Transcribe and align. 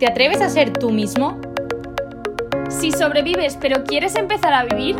¿Te 0.00 0.06
atreves 0.06 0.40
a 0.40 0.48
ser 0.48 0.72
tú 0.72 0.90
mismo? 0.90 1.38
Si 2.70 2.90
sobrevives 2.90 3.58
pero 3.60 3.84
quieres 3.84 4.16
empezar 4.16 4.54
a 4.54 4.64
vivir, 4.64 4.96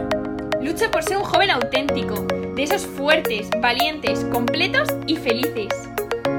lucha 0.60 0.90
por 0.90 1.02
ser 1.02 1.16
un 1.16 1.24
joven 1.24 1.48
auténtico, 1.48 2.26
de 2.54 2.62
esos 2.62 2.86
fuertes, 2.86 3.48
valientes, 3.62 4.26
completos 4.26 4.90
y 5.06 5.16
felices. 5.16 5.68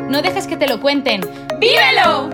No 0.07 0.21
dejes 0.21 0.45
que 0.45 0.57
te 0.57 0.67
lo 0.67 0.79
cuenten. 0.79 1.21
¡Vívelo! 1.59 2.29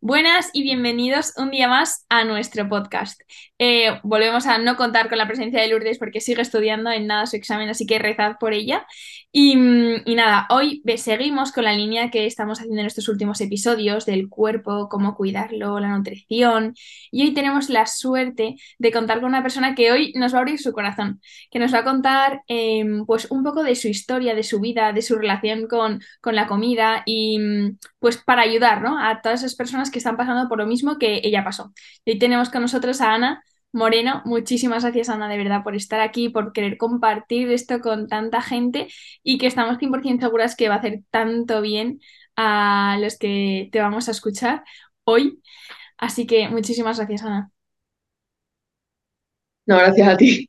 Buenas 0.00 0.50
y 0.52 0.62
bienvenidos 0.62 1.32
un 1.38 1.50
día 1.50 1.66
más 1.66 2.06
a 2.08 2.22
nuestro 2.22 2.68
podcast. 2.68 3.20
Eh, 3.58 3.98
volvemos 4.02 4.46
a 4.46 4.58
no 4.58 4.76
contar 4.76 5.08
con 5.08 5.18
la 5.18 5.26
presencia 5.26 5.60
de 5.60 5.68
Lourdes 5.68 5.98
porque 5.98 6.20
sigue 6.20 6.42
estudiando 6.42 6.90
en 6.90 7.06
nada 7.06 7.26
su 7.26 7.36
examen, 7.36 7.68
así 7.68 7.86
que 7.86 7.98
rezad 7.98 8.36
por 8.38 8.52
ella. 8.52 8.86
Y, 9.32 9.52
y, 10.06 10.14
nada, 10.14 10.46
hoy 10.50 10.82
seguimos 10.96 11.52
con 11.52 11.64
la 11.64 11.72
línea 11.72 12.10
que 12.10 12.26
estamos 12.26 12.58
haciendo 12.60 12.80
en 12.80 12.86
estos 12.86 13.08
últimos 13.08 13.40
episodios 13.40 14.06
del 14.06 14.28
cuerpo, 14.30 14.88
cómo 14.88 15.14
cuidarlo, 15.14 15.78
la 15.80 15.88
nutrición. 15.88 16.74
Y 17.10 17.22
hoy 17.22 17.34
tenemos 17.34 17.68
la 17.68 17.86
suerte 17.86 18.56
de 18.78 18.92
contar 18.92 19.20
con 19.20 19.28
una 19.28 19.42
persona 19.42 19.74
que 19.74 19.92
hoy 19.92 20.12
nos 20.14 20.32
va 20.32 20.38
a 20.38 20.40
abrir 20.40 20.58
su 20.58 20.72
corazón, 20.72 21.20
que 21.50 21.58
nos 21.58 21.74
va 21.74 21.80
a 21.80 21.84
contar 21.84 22.42
eh, 22.48 22.84
pues 23.06 23.30
un 23.30 23.42
poco 23.42 23.62
de 23.62 23.74
su 23.74 23.88
historia, 23.88 24.34
de 24.34 24.42
su 24.42 24.60
vida, 24.60 24.92
de 24.92 25.02
su 25.02 25.16
relación 25.16 25.66
con, 25.66 26.00
con 26.20 26.34
la 26.34 26.46
comida 26.46 27.02
y 27.04 27.38
pues 27.98 28.18
para 28.18 28.42
ayudar 28.42 28.82
¿no? 28.82 28.98
a 28.98 29.20
todas 29.20 29.40
esas 29.40 29.54
personas 29.54 29.90
que 29.90 29.96
que 29.96 30.00
están 30.00 30.18
pasando 30.18 30.46
por 30.46 30.58
lo 30.58 30.66
mismo 30.66 30.98
que 30.98 31.22
ella 31.24 31.42
pasó. 31.42 31.72
Y 32.04 32.10
hoy 32.10 32.18
tenemos 32.18 32.50
con 32.50 32.60
nosotros 32.60 33.00
a 33.00 33.14
Ana 33.14 33.42
Moreno. 33.72 34.22
Muchísimas 34.24 34.82
gracias, 34.84 35.08
Ana, 35.08 35.28
de 35.28 35.36
verdad, 35.36 35.62
por 35.62 35.76
estar 35.76 36.00
aquí, 36.00 36.28
por 36.28 36.52
querer 36.52 36.78
compartir 36.78 37.50
esto 37.50 37.80
con 37.80 38.08
tanta 38.08 38.40
gente 38.42 38.88
y 39.22 39.38
que 39.38 39.46
estamos 39.46 39.78
100% 39.78 40.26
seguras 40.26 40.56
que 40.56 40.68
va 40.68 40.76
a 40.76 40.78
hacer 40.78 41.02
tanto 41.10 41.60
bien 41.60 42.00
a 42.36 42.98
los 43.00 43.18
que 43.18 43.68
te 43.72 43.80
vamos 43.80 44.08
a 44.08 44.12
escuchar 44.12 44.64
hoy. 45.04 45.42
Así 45.98 46.26
que 46.26 46.48
muchísimas 46.48 46.98
gracias, 46.98 47.22
Ana. 47.22 47.50
No, 49.66 49.76
gracias 49.78 50.08
a 50.08 50.16
ti. 50.16 50.48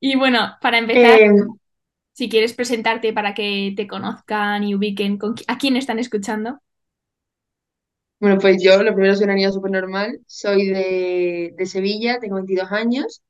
Y 0.00 0.16
bueno, 0.16 0.56
para 0.60 0.78
empezar, 0.78 1.20
eh, 1.20 1.30
si 2.12 2.28
quieres 2.28 2.54
presentarte 2.54 3.12
para 3.12 3.34
que 3.34 3.72
te 3.76 3.86
conozcan 3.86 4.64
y 4.64 4.74
ubiquen 4.74 5.18
con 5.18 5.34
a 5.46 5.58
quién 5.58 5.76
están 5.76 5.98
escuchando. 5.98 6.60
Bueno, 8.20 8.38
pues 8.38 8.62
yo, 8.62 8.82
lo 8.82 8.92
primero 8.94 9.14
soy 9.14 9.24
una 9.24 9.34
niña 9.34 9.50
súper 9.52 9.70
normal, 9.70 10.20
soy 10.26 10.66
de, 10.68 11.54
de, 11.56 11.66
Sevilla, 11.66 12.18
tengo 12.20 12.36
22 12.36 12.70
años 12.70 13.22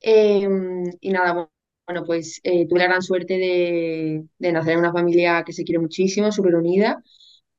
em, 0.00 0.84
y 1.00 1.10
nada, 1.10 1.48
bueno, 1.86 2.04
pues 2.04 2.40
eh, 2.44 2.66
tuve 2.68 2.80
la 2.80 2.86
gran 2.86 3.02
suerte 3.02 3.38
de, 3.38 4.24
de, 4.38 4.52
nacer 4.52 4.74
en 4.74 4.80
una 4.80 4.92
familia 4.92 5.42
que 5.44 5.52
se 5.54 5.64
quiere 5.64 5.78
muchísimo, 5.80 6.32
súper 6.32 6.54
unida. 6.56 7.02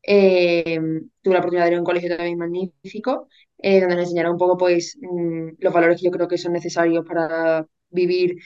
Em, 0.03 1.09
tuve 1.21 1.33
la 1.35 1.39
oportunidad 1.41 1.65
de 1.65 1.71
ir 1.73 1.77
a 1.77 1.79
un 1.81 1.85
colegio 1.85 2.15
también 2.17 2.37
magnífico, 2.39 3.29
eh, 3.59 3.79
donde 3.81 3.95
nos 3.95 4.05
enseñaron 4.05 4.33
un 4.33 4.37
poco 4.39 4.57
pues 4.57 4.97
mm, 5.01 5.49
los 5.59 5.73
valores 5.73 5.99
que 5.99 6.05
yo 6.07 6.11
creo 6.11 6.27
que 6.27 6.37
son 6.37 6.53
necesarios 6.53 7.05
para 7.05 7.67
vivir 7.89 8.37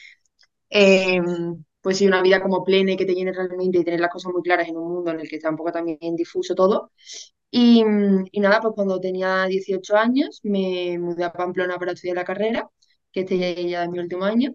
em, 0.70 1.64
pues 1.82 2.02
una 2.02 2.22
vida 2.22 2.42
como 2.42 2.64
plena 2.64 2.92
y 2.94 2.98
que 2.98 3.06
te 3.06 3.14
llene 3.16 3.34
realmente 3.34 3.80
y 3.80 3.84
tener 3.84 4.00
las 4.00 4.12
cosas 4.12 4.32
muy 4.34 4.42
claras 4.44 4.68
en 4.70 4.78
un 4.78 4.94
mundo 4.94 5.12
en 5.12 5.20
el 5.22 5.30
que 5.30 5.38
está 5.38 5.50
un 5.50 5.58
poco 5.58 5.72
también 5.72 6.16
difuso 6.16 6.56
todo. 6.56 6.92
Y, 7.54 7.84
y, 8.32 8.40
nada, 8.40 8.62
pues 8.62 8.74
cuando 8.76 9.00
tenía 9.02 9.46
18 9.46 9.98
años 9.98 10.40
me 10.44 10.98
mudé 11.00 11.24
a 11.26 11.34
Pamplona 11.34 11.78
para 11.78 11.92
estudiar 11.94 12.16
la 12.18 12.24
carrera, 12.26 12.70
que 13.12 13.22
este 13.22 13.70
ya 13.70 13.84
es 13.84 13.90
mi 13.90 14.00
último 14.00 14.24
año. 14.26 14.54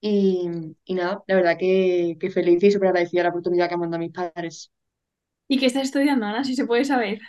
Y, 0.00 0.48
y 0.84 0.94
nada, 0.94 1.22
la 1.26 1.34
verdad 1.36 1.56
que, 1.58 2.16
que 2.20 2.30
feliz 2.30 2.62
y 2.62 2.70
súper 2.70 2.88
agradecida 2.90 3.24
la 3.24 3.30
oportunidad 3.30 3.68
que 3.68 3.76
me 3.76 3.84
han 3.84 3.90
dado 3.90 4.00
mis 4.02 4.12
padres. 4.12 4.72
¿Y 5.48 5.58
qué 5.60 5.66
estás 5.66 5.84
estudiando, 5.84 6.26
Ana? 6.26 6.44
Si 6.44 6.56
se 6.56 6.66
puede 6.66 6.84
saber. 6.84 7.20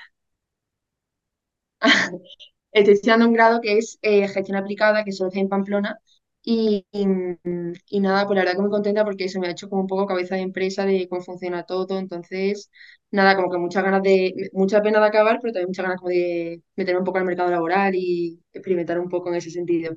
Estoy 2.71 2.93
estudiando 2.95 3.27
un 3.27 3.33
grado 3.33 3.61
que 3.61 3.77
es 3.77 3.97
eh, 4.01 4.27
gestión 4.27 4.57
aplicada, 4.57 5.03
que 5.03 5.11
solo 5.11 5.29
hace 5.29 5.39
en 5.39 5.49
Pamplona, 5.49 5.97
y, 6.43 6.85
y, 6.93 7.99
nada, 7.99 8.25
pues 8.25 8.35
la 8.35 8.41
verdad 8.43 8.55
que 8.55 8.61
muy 8.61 8.71
contenta 8.71 9.03
porque 9.05 9.25
eso 9.25 9.39
me 9.39 9.47
ha 9.47 9.51
hecho 9.51 9.69
como 9.69 9.81
un 9.83 9.87
poco 9.87 10.07
cabeza 10.07 10.35
de 10.35 10.41
empresa 10.41 10.85
de 10.85 11.07
cómo 11.09 11.21
funciona 11.21 11.63
todo. 11.65 11.99
Entonces, 11.99 12.71
nada, 13.11 13.35
como 13.35 13.51
que 13.51 13.57
muchas 13.57 13.83
ganas 13.83 14.03
de, 14.03 14.33
mucha 14.53 14.81
pena 14.81 14.99
de 14.99 15.07
acabar, 15.07 15.39
pero 15.41 15.53
también 15.53 15.69
muchas 15.69 15.83
ganas 15.83 15.99
como 15.99 16.09
de 16.09 16.61
meterme 16.75 16.99
un 16.99 17.05
poco 17.05 17.19
al 17.19 17.25
mercado 17.25 17.49
laboral 17.51 17.95
y 17.95 18.39
experimentar 18.53 18.99
un 18.99 19.09
poco 19.09 19.29
en 19.29 19.35
ese 19.35 19.51
sentido. 19.51 19.95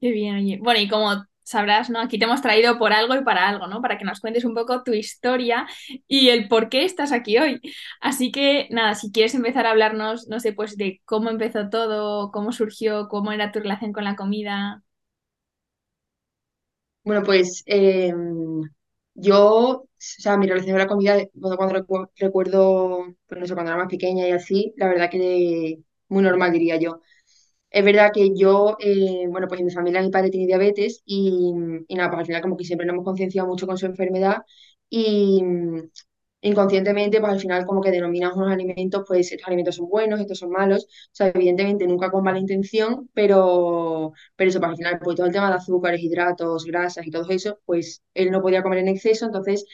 Qué 0.00 0.10
bien, 0.10 0.36
oye. 0.36 0.58
Bueno, 0.62 0.80
y 0.80 0.88
como 0.88 1.24
sabrás, 1.42 1.88
¿no? 1.90 2.00
Aquí 2.00 2.18
te 2.18 2.24
hemos 2.26 2.42
traído 2.42 2.78
por 2.78 2.92
algo 2.92 3.14
y 3.14 3.24
para 3.24 3.48
algo, 3.48 3.66
¿no? 3.66 3.80
Para 3.80 3.96
que 3.98 4.04
nos 4.04 4.20
cuentes 4.20 4.44
un 4.44 4.54
poco 4.54 4.82
tu 4.82 4.92
historia 4.92 5.66
y 6.06 6.28
el 6.28 6.48
por 6.48 6.68
qué 6.68 6.84
estás 6.84 7.12
aquí 7.12 7.38
hoy. 7.38 7.60
Así 8.00 8.30
que, 8.32 8.68
nada, 8.70 8.94
si 8.94 9.10
quieres 9.12 9.34
empezar 9.34 9.66
a 9.66 9.70
hablarnos, 9.70 10.28
no 10.28 10.40
sé, 10.40 10.52
pues 10.52 10.76
de 10.76 11.00
cómo 11.04 11.30
empezó 11.30 11.70
todo, 11.70 12.30
cómo 12.32 12.52
surgió, 12.52 13.08
cómo 13.08 13.32
era 13.32 13.52
tu 13.52 13.60
relación 13.60 13.92
con 13.92 14.04
la 14.04 14.16
comida. 14.16 14.82
Bueno, 17.04 17.22
pues 17.22 17.62
em, 17.66 18.62
yo, 19.14 19.85
sea, 19.98 20.36
mi 20.36 20.46
relación 20.46 20.72
con 20.72 20.78
la 20.80 20.86
comida, 20.86 21.16
cuando, 21.40 21.56
cuando 21.56 22.10
recuerdo, 22.16 23.06
pues 23.26 23.40
no 23.40 23.46
sé, 23.46 23.54
cuando 23.54 23.72
era 23.72 23.78
más 23.82 23.90
pequeña 23.90 24.26
y 24.28 24.32
así, 24.32 24.74
la 24.76 24.88
verdad 24.88 25.10
que 25.10 25.78
muy 26.08 26.22
normal, 26.22 26.52
diría 26.52 26.76
yo. 26.76 27.00
Es 27.70 27.84
verdad 27.84 28.12
que 28.14 28.34
yo, 28.36 28.76
eh, 28.80 29.26
bueno, 29.28 29.48
pues 29.48 29.60
en 29.60 29.66
mi 29.66 29.72
familia 29.72 30.02
mi 30.02 30.10
padre 30.10 30.30
tiene 30.30 30.46
diabetes 30.46 31.02
y, 31.06 31.52
y 31.88 31.94
nada, 31.96 32.10
pues 32.10 32.20
al 32.20 32.26
final 32.26 32.42
como 32.42 32.56
que 32.56 32.64
siempre 32.64 32.86
nos 32.86 32.94
hemos 32.94 33.04
concienciado 33.04 33.48
mucho 33.48 33.66
con 33.66 33.78
su 33.78 33.86
enfermedad 33.86 34.38
y, 34.90 35.42
inconscientemente, 36.46 37.20
pues 37.20 37.32
al 37.32 37.40
final 37.40 37.66
como 37.66 37.80
que 37.82 37.90
denominas 37.90 38.34
unos 38.36 38.52
alimentos, 38.52 39.04
pues 39.06 39.32
estos 39.32 39.46
alimentos 39.48 39.76
son 39.76 39.88
buenos, 39.88 40.20
estos 40.20 40.38
son 40.38 40.50
malos, 40.50 40.84
o 40.84 40.88
sea, 41.12 41.28
evidentemente 41.28 41.86
nunca 41.86 42.10
con 42.10 42.22
mala 42.24 42.38
intención, 42.38 43.08
pero, 43.14 44.12
pero 44.36 44.50
eso, 44.50 44.60
pues 44.60 44.70
al 44.70 44.76
final, 44.76 44.98
pues 45.02 45.16
todo 45.16 45.26
el 45.26 45.32
tema 45.32 45.48
de 45.50 45.56
azúcares, 45.56 46.00
hidratos, 46.02 46.64
grasas 46.64 47.06
y 47.06 47.10
todo 47.10 47.28
eso, 47.30 47.58
pues 47.64 48.02
él 48.14 48.30
no 48.30 48.42
podía 48.42 48.62
comer 48.62 48.78
en 48.80 48.88
exceso, 48.88 49.26
entonces 49.26 49.64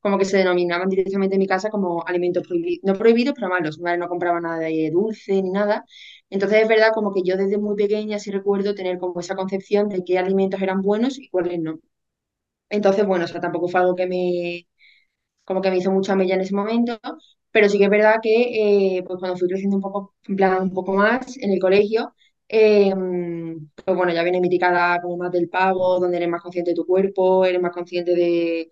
como 0.00 0.18
que 0.18 0.24
se 0.26 0.36
denominaban 0.38 0.88
directamente 0.88 1.34
en 1.36 1.40
mi 1.40 1.46
casa 1.46 1.70
como 1.70 2.04
alimentos 2.06 2.46
prohibidos, 2.46 2.80
no 2.84 2.94
prohibidos, 2.98 3.34
pero 3.34 3.48
malos. 3.48 3.78
No 3.80 4.08
compraba 4.08 4.40
nada 4.40 4.58
de 4.60 4.90
dulce 4.92 5.40
ni 5.42 5.50
nada. 5.50 5.84
Entonces 6.30 6.62
es 6.62 6.68
verdad 6.68 6.90
como 6.94 7.12
que 7.14 7.22
yo 7.24 7.36
desde 7.36 7.56
muy 7.58 7.74
pequeña 7.76 8.18
sí 8.18 8.30
recuerdo 8.30 8.74
tener 8.74 8.98
como 8.98 9.20
esa 9.20 9.34
concepción 9.36 9.88
de 9.88 10.04
qué 10.04 10.18
alimentos 10.18 10.60
eran 10.62 10.82
buenos 10.82 11.18
y 11.18 11.28
cuáles 11.30 11.58
no. 11.60 11.80
Entonces, 12.70 13.06
bueno, 13.06 13.24
o 13.26 13.28
sea, 13.28 13.40
tampoco 13.40 13.68
fue 13.68 13.80
algo 13.80 13.94
que 13.94 14.06
me, 14.06 14.66
como 15.44 15.60
que 15.62 15.70
me 15.70 15.78
hizo 15.78 15.90
mucha 15.92 16.16
mella 16.16 16.34
en 16.34 16.40
ese 16.42 16.54
momento, 16.54 16.98
pero 17.50 17.68
sí 17.68 17.78
que 17.78 17.84
es 17.84 17.90
verdad 17.90 18.16
que 18.22 18.98
eh, 18.98 19.02
pues 19.06 19.18
cuando 19.20 19.36
fui 19.38 19.48
creciendo 19.48 19.76
un 19.76 19.82
poco, 19.82 20.14
en 20.28 20.36
plan, 20.36 20.62
un 20.62 20.72
poco 20.72 20.92
más 20.94 21.36
en 21.38 21.50
el 21.52 21.60
colegio, 21.60 22.14
eh, 22.48 22.92
pues 23.84 23.96
bueno, 23.96 24.12
ya 24.12 24.22
viene 24.22 24.40
miticada 24.40 25.00
como 25.00 25.16
más 25.16 25.32
del 25.32 25.48
pavo, 25.48 25.98
donde 26.00 26.16
eres 26.18 26.28
más 26.28 26.42
consciente 26.42 26.70
de 26.72 26.74
tu 26.76 26.86
cuerpo, 26.86 27.44
eres 27.44 27.60
más 27.60 27.72
consciente 27.72 28.14
de, 28.14 28.70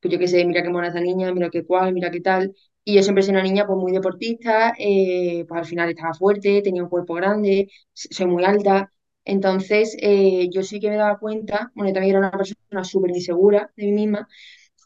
pues 0.00 0.12
yo 0.12 0.18
qué 0.18 0.28
sé, 0.28 0.44
mira 0.44 0.62
qué 0.62 0.70
mona 0.70 0.88
esa 0.88 1.00
niña, 1.00 1.32
mira 1.32 1.50
qué 1.50 1.64
cual, 1.64 1.92
mira 1.94 2.10
qué 2.10 2.20
tal. 2.20 2.54
Y 2.84 2.94
yo 2.96 3.02
siempre 3.02 3.22
soy 3.22 3.32
una 3.34 3.42
niña 3.42 3.66
pues 3.66 3.78
muy 3.78 3.92
deportista, 3.92 4.74
eh, 4.78 5.44
pues 5.48 5.58
al 5.60 5.66
final 5.66 5.90
estaba 5.90 6.14
fuerte, 6.14 6.62
tenía 6.62 6.82
un 6.82 6.88
cuerpo 6.90 7.14
grande, 7.14 7.68
soy 7.94 8.26
muy 8.26 8.44
alta. 8.44 8.92
Entonces, 9.24 9.96
yo 10.52 10.62
sí 10.62 10.80
que 10.80 10.90
me 10.90 10.96
daba 10.96 11.18
cuenta, 11.18 11.72
bueno, 11.74 11.90
yo 11.90 11.94
también 11.94 12.16
era 12.16 12.20
una 12.20 12.30
persona 12.30 12.84
súper 12.84 13.10
insegura 13.10 13.70
de 13.76 13.86
mí 13.86 13.92
misma, 13.92 14.28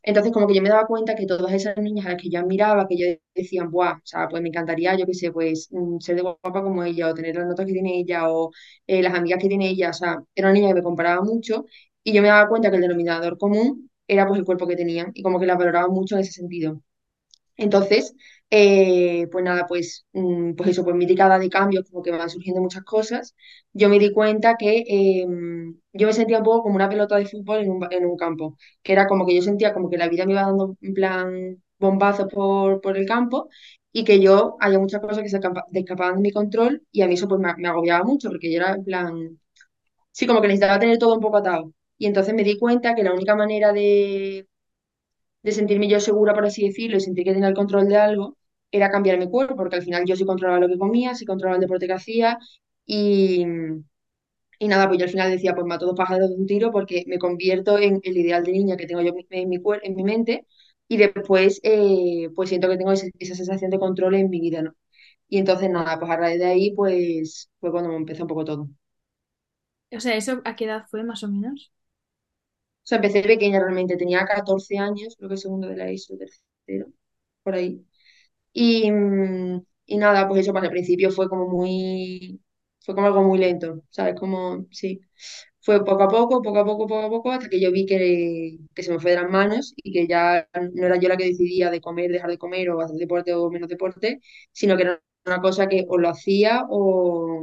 entonces, 0.02 0.32
como 0.32 0.46
que 0.46 0.54
yo 0.54 0.62
me 0.62 0.68
daba 0.68 0.86
cuenta 0.86 1.14
que 1.14 1.26
todas 1.26 1.52
esas 1.52 1.76
niñas 1.78 2.06
a 2.06 2.10
las 2.10 2.22
que 2.22 2.30
yo 2.30 2.40
admiraba, 2.40 2.86
que 2.88 2.96
yo 2.98 3.06
decían, 3.34 3.70
Buah, 3.70 3.94
o 3.96 4.00
sea, 4.04 4.28
pues 4.28 4.42
me 4.42 4.48
encantaría, 4.48 4.96
yo 4.96 5.06
qué 5.06 5.14
sé, 5.14 5.32
pues 5.32 5.68
mm, 5.70 5.98
ser 6.00 6.16
de 6.16 6.22
guapa 6.22 6.62
como 6.62 6.82
ella, 6.84 7.08
o 7.08 7.14
tener 7.14 7.36
las 7.36 7.46
notas 7.46 7.66
que 7.66 7.72
tiene 7.72 7.98
ella, 7.98 8.30
o 8.30 8.50
eh, 8.86 9.02
las 9.02 9.14
amigas 9.14 9.40
que 9.42 9.48
tiene 9.48 9.68
ella, 9.68 9.90
o 9.90 9.92
sea, 9.92 10.18
era 10.34 10.48
una 10.48 10.54
niña 10.54 10.68
que 10.68 10.74
me 10.74 10.82
comparaba 10.82 11.22
mucho, 11.22 11.64
y 12.04 12.12
yo 12.12 12.22
me 12.22 12.28
daba 12.28 12.48
cuenta 12.48 12.70
que 12.70 12.76
el 12.76 12.82
denominador 12.82 13.38
común 13.38 13.90
era 14.06 14.26
pues 14.26 14.38
el 14.38 14.44
cuerpo 14.46 14.66
que 14.66 14.76
tenía, 14.76 15.10
y 15.14 15.22
como 15.22 15.38
que 15.40 15.46
la 15.46 15.56
valoraba 15.56 15.88
mucho 15.88 16.14
en 16.16 16.22
ese 16.22 16.32
sentido. 16.32 16.80
Entonces, 17.56 18.14
eh, 18.50 19.26
pues 19.30 19.44
nada, 19.44 19.66
pues, 19.66 20.06
mm, 20.12 20.54
pues 20.54 20.70
eso, 20.70 20.84
pues 20.84 20.96
mi 20.96 21.06
década 21.06 21.38
de 21.38 21.50
cambios, 21.50 21.88
como 21.90 22.02
que 22.02 22.10
van 22.10 22.30
surgiendo 22.30 22.62
muchas 22.62 22.82
cosas, 22.84 23.34
yo 23.72 23.88
me 23.88 23.98
di 23.98 24.12
cuenta 24.12 24.56
que 24.58 24.84
em, 24.88 25.78
yo 25.92 26.06
me 26.06 26.12
sentía 26.12 26.38
un 26.38 26.44
poco 26.44 26.62
como 26.64 26.76
una 26.76 26.88
pelota 26.88 27.16
de 27.16 27.26
fútbol 27.26 27.58
en 27.60 27.70
un, 27.70 27.86
en 27.92 28.06
un 28.06 28.16
campo, 28.16 28.56
que 28.82 28.92
era 28.92 29.06
como 29.06 29.26
que 29.26 29.34
yo 29.36 29.42
sentía 29.42 29.74
como 29.74 29.90
que 29.90 29.98
la 29.98 30.08
vida 30.08 30.24
me 30.26 30.32
iba 30.32 30.42
dando 30.42 30.76
en 30.80 30.94
plan 30.94 31.62
bombazos 31.78 32.26
por, 32.32 32.80
por 32.80 32.96
el 32.96 33.06
campo 33.06 33.48
y 33.92 34.04
que 34.04 34.20
yo 34.20 34.56
había 34.60 34.78
muchas 34.78 35.00
cosas 35.00 35.22
que 35.22 35.28
se 35.28 35.38
escapaban 35.72 36.16
de 36.16 36.20
mi 36.22 36.32
control 36.32 36.82
y 36.92 37.02
a 37.02 37.06
mí 37.08 37.14
eso 37.14 37.28
pues 37.28 37.40
me, 37.40 37.54
me 37.56 37.68
agobiaba 37.68 38.04
mucho 38.04 38.28
porque 38.30 38.50
yo 38.52 38.58
era 38.58 38.74
en 38.74 38.84
plan, 38.84 39.38
sí, 40.12 40.26
como 40.26 40.40
que 40.42 40.48
necesitaba 40.48 40.78
tener 40.80 40.98
todo 40.98 41.14
un 41.14 41.20
poco 41.22 41.38
atado. 41.38 41.72
Y 41.98 42.06
entonces 42.06 42.34
me 42.34 42.44
di 42.44 42.58
cuenta 42.58 42.94
que 42.94 43.02
la 43.04 43.12
única 43.14 43.36
manera 43.36 43.72
de 43.72 44.48
de 45.42 45.52
sentirme 45.52 45.88
yo 45.88 46.00
segura, 46.00 46.34
por 46.34 46.46
así 46.46 46.66
decirlo, 46.68 46.96
y 46.98 47.00
sentir 47.00 47.24
que 47.24 47.32
tenía 47.34 47.48
el 47.50 47.54
control 47.54 47.88
de 47.88 47.98
algo, 47.98 48.37
era 48.70 48.90
cambiar 48.90 49.18
mi 49.18 49.28
cuerpo, 49.30 49.56
porque 49.56 49.76
al 49.76 49.82
final 49.82 50.04
yo 50.06 50.16
sí 50.16 50.24
controlaba 50.26 50.60
lo 50.60 50.68
que 50.68 50.78
comía, 50.78 51.14
sí 51.14 51.24
controlaba 51.26 51.56
el 51.56 51.62
deporte 51.62 51.86
que 51.86 51.92
hacía, 51.94 52.38
y, 52.86 53.44
y 54.60 54.68
nada, 54.68 54.86
pues 54.88 54.98
yo 54.98 55.04
al 55.04 55.10
final 55.10 55.30
decía, 55.30 55.54
pues 55.54 55.66
mato 55.66 55.86
dos 55.86 55.94
pájaros 55.96 56.30
de 56.30 56.36
un 56.36 56.46
tiro 56.46 56.72
porque 56.72 57.04
me 57.06 57.18
convierto 57.18 57.78
en 57.78 58.00
el 58.02 58.16
ideal 58.16 58.42
de 58.44 58.52
niña 58.52 58.76
que 58.76 58.86
tengo 58.86 59.02
yo 59.02 59.10
en 59.30 59.48
mi, 59.48 59.60
en 59.82 59.94
mi 59.96 60.02
mente, 60.04 60.46
y 60.88 60.96
después 60.96 61.60
eh, 61.62 62.28
pues 62.34 62.48
siento 62.48 62.68
que 62.68 62.76
tengo 62.78 62.92
ese- 62.92 63.12
esa 63.18 63.34
sensación 63.34 63.70
de 63.70 63.78
control 63.78 64.14
en 64.14 64.30
mi 64.30 64.40
vida, 64.40 64.62
¿no? 64.62 64.74
Y 65.28 65.38
entonces 65.38 65.70
nada, 65.70 65.98
pues 65.98 66.10
a 66.12 66.16
raíz 66.16 66.38
de 66.40 66.46
ahí 66.46 66.72
pues 66.74 67.50
fue 67.60 67.70
cuando 67.72 67.90
me 67.90 67.96
empezó 67.96 68.24
un 68.24 68.28
poco 68.28 68.44
todo. 68.44 68.62
O 68.64 68.68
O 69.96 70.00
sea, 70.00 70.16
¿eso 70.16 70.40
a 70.46 70.56
qué 70.56 70.64
edad 70.66 70.86
fue 70.90 71.04
más 71.04 71.22
o 71.24 71.28
menos? 71.28 71.70
sea, 72.82 72.96
empecé 72.98 73.22
pequeña 73.22 73.60
realmente, 73.60 73.96
tenía 73.96 74.24
14 74.26 74.78
años, 74.78 75.14
creo 75.16 75.30
que 75.30 75.36
segundo 75.36 75.68
de 75.68 75.76
la 75.76 75.88
ESO, 75.90 76.16
tercero, 76.18 76.92
por 77.42 77.54
ahí. 77.54 77.84
Y, 78.52 78.90
y 79.86 79.96
nada, 79.98 80.28
pues 80.28 80.40
eso, 80.42 80.52
pues 80.52 80.64
al 80.64 80.70
principio 80.70 81.10
fue 81.10 81.28
como 81.28 81.48
muy, 81.48 82.40
fue 82.80 82.94
como 82.94 83.06
algo 83.06 83.22
muy 83.22 83.38
lento, 83.38 83.82
¿sabes? 83.90 84.14
Como, 84.18 84.66
sí, 84.70 85.00
fue 85.60 85.84
poco 85.84 86.02
a 86.04 86.08
poco, 86.08 86.42
poco 86.42 86.58
a 86.58 86.64
poco, 86.64 86.86
poco 86.86 87.06
a 87.06 87.10
poco, 87.10 87.30
hasta 87.32 87.48
que 87.48 87.60
yo 87.60 87.70
vi 87.72 87.86
que, 87.86 88.58
que 88.74 88.82
se 88.82 88.92
me 88.92 88.98
fue 89.00 89.12
de 89.12 89.18
las 89.22 89.30
manos 89.30 89.74
y 89.76 89.92
que 89.92 90.06
ya 90.06 90.48
no 90.74 90.86
era 90.86 90.98
yo 90.98 91.08
la 91.08 91.16
que 91.16 91.26
decidía 91.26 91.70
de 91.70 91.80
comer, 91.80 92.10
dejar 92.10 92.30
de 92.30 92.38
comer 92.38 92.70
o 92.70 92.80
hacer 92.80 92.96
deporte 92.98 93.34
o 93.34 93.50
menos 93.50 93.68
deporte, 93.68 94.20
sino 94.52 94.76
que 94.76 94.82
era 94.84 95.02
una 95.26 95.40
cosa 95.40 95.68
que 95.68 95.84
o 95.88 95.98
lo 95.98 96.08
hacía 96.08 96.64
o, 96.70 97.42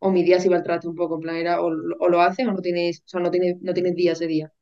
o 0.00 0.10
mi 0.10 0.22
día 0.24 0.40
se 0.40 0.48
iba 0.48 0.56
al 0.56 0.62
traste 0.62 0.88
un 0.88 0.94
poco, 0.96 1.16
en 1.16 1.20
plan 1.20 1.36
era 1.36 1.60
o, 1.62 1.66
o 1.68 2.08
lo 2.08 2.20
haces 2.22 2.46
o 2.46 2.52
no 2.52 2.60
tienes, 2.62 3.00
o 3.06 3.08
sea, 3.08 3.20
no 3.20 3.30
tienes, 3.30 3.56
no 3.62 3.74
tienes 3.74 3.94
día 3.96 4.12
ese 4.12 4.26
día. 4.26 4.52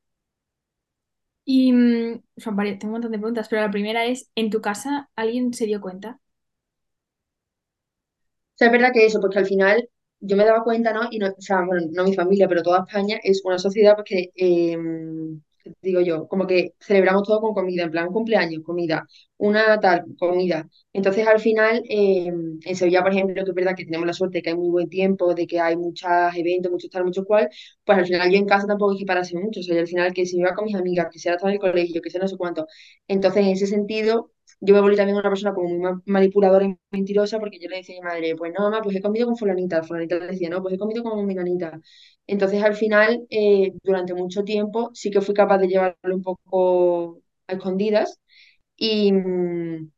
Y 1.47 1.73
mm, 1.73 2.23
son 2.39 2.57
varias, 2.57 2.79
tengo 2.81 2.91
un 2.91 3.01
montón 3.01 3.13
de 3.13 3.19
preguntas, 3.19 3.49
pero 3.51 3.63
la 3.63 3.73
primera 3.73 4.07
es, 4.07 4.31
¿en 4.37 4.51
tu 4.51 4.61
casa 4.63 5.11
alguien 5.17 5.55
se 5.55 5.67
dio 5.67 5.81
cuenta? 5.83 6.21
sea, 8.57 8.67
es 8.69 8.73
verdad 8.73 8.93
que 8.93 9.07
eso, 9.07 9.21
porque 9.21 9.39
al 9.39 9.47
final 9.47 9.89
yo 10.21 10.37
me 10.37 10.45
daba 10.45 10.65
cuenta, 10.65 10.93
¿no? 10.93 11.03
Y 11.11 11.19
no, 11.19 11.29
o 11.29 11.41
sea, 11.41 11.63
bueno, 11.67 11.87
no 11.93 12.05
mi 12.05 12.15
familia, 12.15 12.49
pero 12.49 12.63
toda 12.63 12.85
España 12.87 13.19
es 13.23 13.43
una 13.45 13.59
sociedad 13.59 13.95
pues, 13.97 14.07
que, 14.09 14.31
eh, 14.37 14.77
¿qué 14.77 14.77
te 14.77 15.56
digo 15.83 16.01
yo, 16.01 16.27
como 16.29 16.47
que 16.47 16.73
celebramos 16.81 17.23
todo 17.25 17.41
con 17.41 17.55
comida, 17.55 17.85
en 17.85 17.91
plan 17.91 18.09
cumpleaños, 18.13 18.63
comida, 18.65 19.07
una 19.39 19.79
tal, 19.81 20.05
comida. 20.19 20.69
Entonces, 20.93 21.27
al 21.27 21.41
final, 21.41 21.83
eh, 21.89 22.27
en 22.65 22.77
Sevilla, 22.77 23.03
por 23.03 23.13
ejemplo, 23.13 23.35
que 23.45 23.51
es 23.51 23.55
verdad 23.55 23.75
que 23.77 23.85
tenemos 23.85 24.07
la 24.07 24.13
suerte 24.13 24.39
de 24.39 24.43
que 24.43 24.51
hay 24.51 24.57
muy 24.57 24.71
buen 24.71 24.89
tiempo, 24.89 25.35
de 25.35 25.47
que 25.47 25.61
hay 25.61 25.77
muchos 25.77 26.09
eventos, 26.37 26.71
muchos 26.73 26.91
tal, 26.91 27.05
muchos 27.05 27.25
cual, 27.27 27.49
pues 27.85 27.99
al 27.99 28.07
final 28.07 28.31
yo 28.31 28.39
en 28.39 28.47
casa 28.47 28.67
tampoco 28.67 28.93
es 28.93 28.99
que 28.99 29.07
parase 29.07 29.37
mucho, 29.39 29.61
o 29.61 29.63
sea, 29.63 29.75
yo 29.75 29.81
al 29.83 29.87
final 29.89 30.13
que 30.15 30.27
si 30.27 30.37
me 30.37 30.43
iba 30.43 30.55
con 30.55 30.65
mis 30.65 30.75
amigas, 30.75 31.09
que 31.13 31.19
sea 31.19 31.37
en 31.43 31.49
el 31.51 31.59
colegio, 31.59 32.01
que 32.03 32.11
sea 32.11 32.21
no 32.21 32.29
sé 32.29 32.37
cuánto. 32.37 32.67
Entonces, 33.09 33.43
en 33.45 33.51
ese 33.53 33.67
sentido 33.67 34.31
yo 34.61 34.75
me 34.75 34.81
volví 34.81 34.97
también 34.97 35.17
una 35.19 35.29
persona 35.29 35.55
como 35.55 35.69
muy 35.69 35.79
ma- 35.79 36.03
manipuladora 36.07 36.65
y 36.67 36.77
mentirosa 36.91 37.39
porque 37.39 37.59
yo 37.61 37.69
le 37.69 37.77
decía 37.79 37.97
a 37.99 38.01
mi 38.03 38.07
madre, 38.09 38.37
pues 38.37 38.53
no, 38.57 38.65
mamá, 38.65 38.83
pues 38.83 38.97
he 38.97 39.03
comido 39.03 39.27
con 39.27 39.37
fulanita. 39.37 39.83
Fulanita 39.83 40.17
le 40.19 40.27
decía, 40.29 40.49
no, 40.51 40.63
pues 40.63 40.75
he 40.75 40.79
comido 40.79 41.03
con 41.03 41.25
menganita. 41.27 41.81
Entonces 42.27 42.63
al 42.63 42.75
final, 42.75 43.27
eh, 43.31 43.73
durante 43.83 44.15
mucho 44.15 44.45
tiempo, 44.45 44.91
sí 44.95 45.11
que 45.11 45.21
fui 45.21 45.35
capaz 45.35 45.59
de 45.59 45.69
llevarlo 45.69 46.15
un 46.17 46.23
poco 46.23 47.21
a 47.47 47.53
escondidas 47.55 48.19
y, 48.77 49.13
mm, 49.13 49.91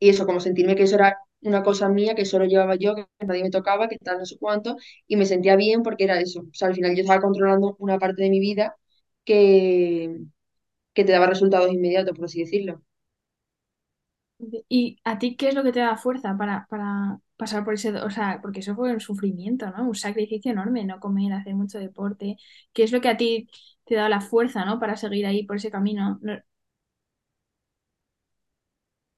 y 0.00 0.08
eso, 0.10 0.26
como 0.26 0.40
sentirme 0.40 0.76
que 0.76 0.84
eso 0.84 0.96
era 0.96 1.18
una 1.42 1.62
cosa 1.62 1.88
mía, 1.88 2.14
que 2.14 2.24
solo 2.24 2.44
llevaba 2.46 2.76
yo, 2.76 2.94
que 2.94 3.06
nadie 3.26 3.42
me 3.44 3.50
tocaba, 3.50 3.88
que 3.88 3.96
tal, 3.98 4.18
no 4.18 4.26
sé 4.26 4.36
cuánto, 4.38 4.76
y 5.06 5.16
me 5.16 5.26
sentía 5.26 5.56
bien 5.56 5.82
porque 5.82 6.04
era 6.04 6.20
eso. 6.20 6.40
O 6.42 6.54
sea, 6.54 6.68
al 6.68 6.74
final 6.74 6.94
yo 6.96 7.02
estaba 7.02 7.20
controlando 7.20 7.76
una 7.78 7.98
parte 7.98 8.22
de 8.22 8.30
mi 8.30 8.40
vida 8.40 8.76
que, 9.24 10.16
que 10.94 11.04
te 11.04 11.12
daba 11.12 11.26
resultados 11.28 11.72
inmediatos, 11.72 12.16
por 12.16 12.26
así 12.26 12.40
decirlo. 12.40 12.82
¿Y 14.68 14.98
a 15.04 15.18
ti 15.18 15.36
qué 15.36 15.48
es 15.48 15.54
lo 15.54 15.64
que 15.64 15.72
te 15.72 15.80
da 15.80 15.96
fuerza 15.96 16.36
para, 16.36 16.66
para 16.70 17.18
pasar 17.36 17.64
por 17.64 17.74
ese, 17.74 17.90
o 18.00 18.10
sea, 18.10 18.38
porque 18.40 18.60
eso 18.60 18.74
fue 18.76 18.92
un 18.92 19.00
sufrimiento, 19.00 19.68
¿no? 19.70 19.88
Un 19.88 19.94
sacrificio 19.96 20.52
enorme, 20.52 20.84
no 20.84 21.00
comer, 21.00 21.32
hacer 21.32 21.54
mucho 21.54 21.78
deporte. 21.78 22.36
¿Qué 22.72 22.84
es 22.84 22.92
lo 22.92 23.00
que 23.00 23.08
a 23.08 23.16
ti 23.16 23.48
te 23.84 23.96
da 23.96 24.08
la 24.08 24.20
fuerza, 24.20 24.64
¿no? 24.64 24.78
Para 24.78 24.96
seguir 24.96 25.26
ahí 25.26 25.44
por 25.44 25.56
ese 25.56 25.70
camino? 25.70 26.18
No- 26.22 26.38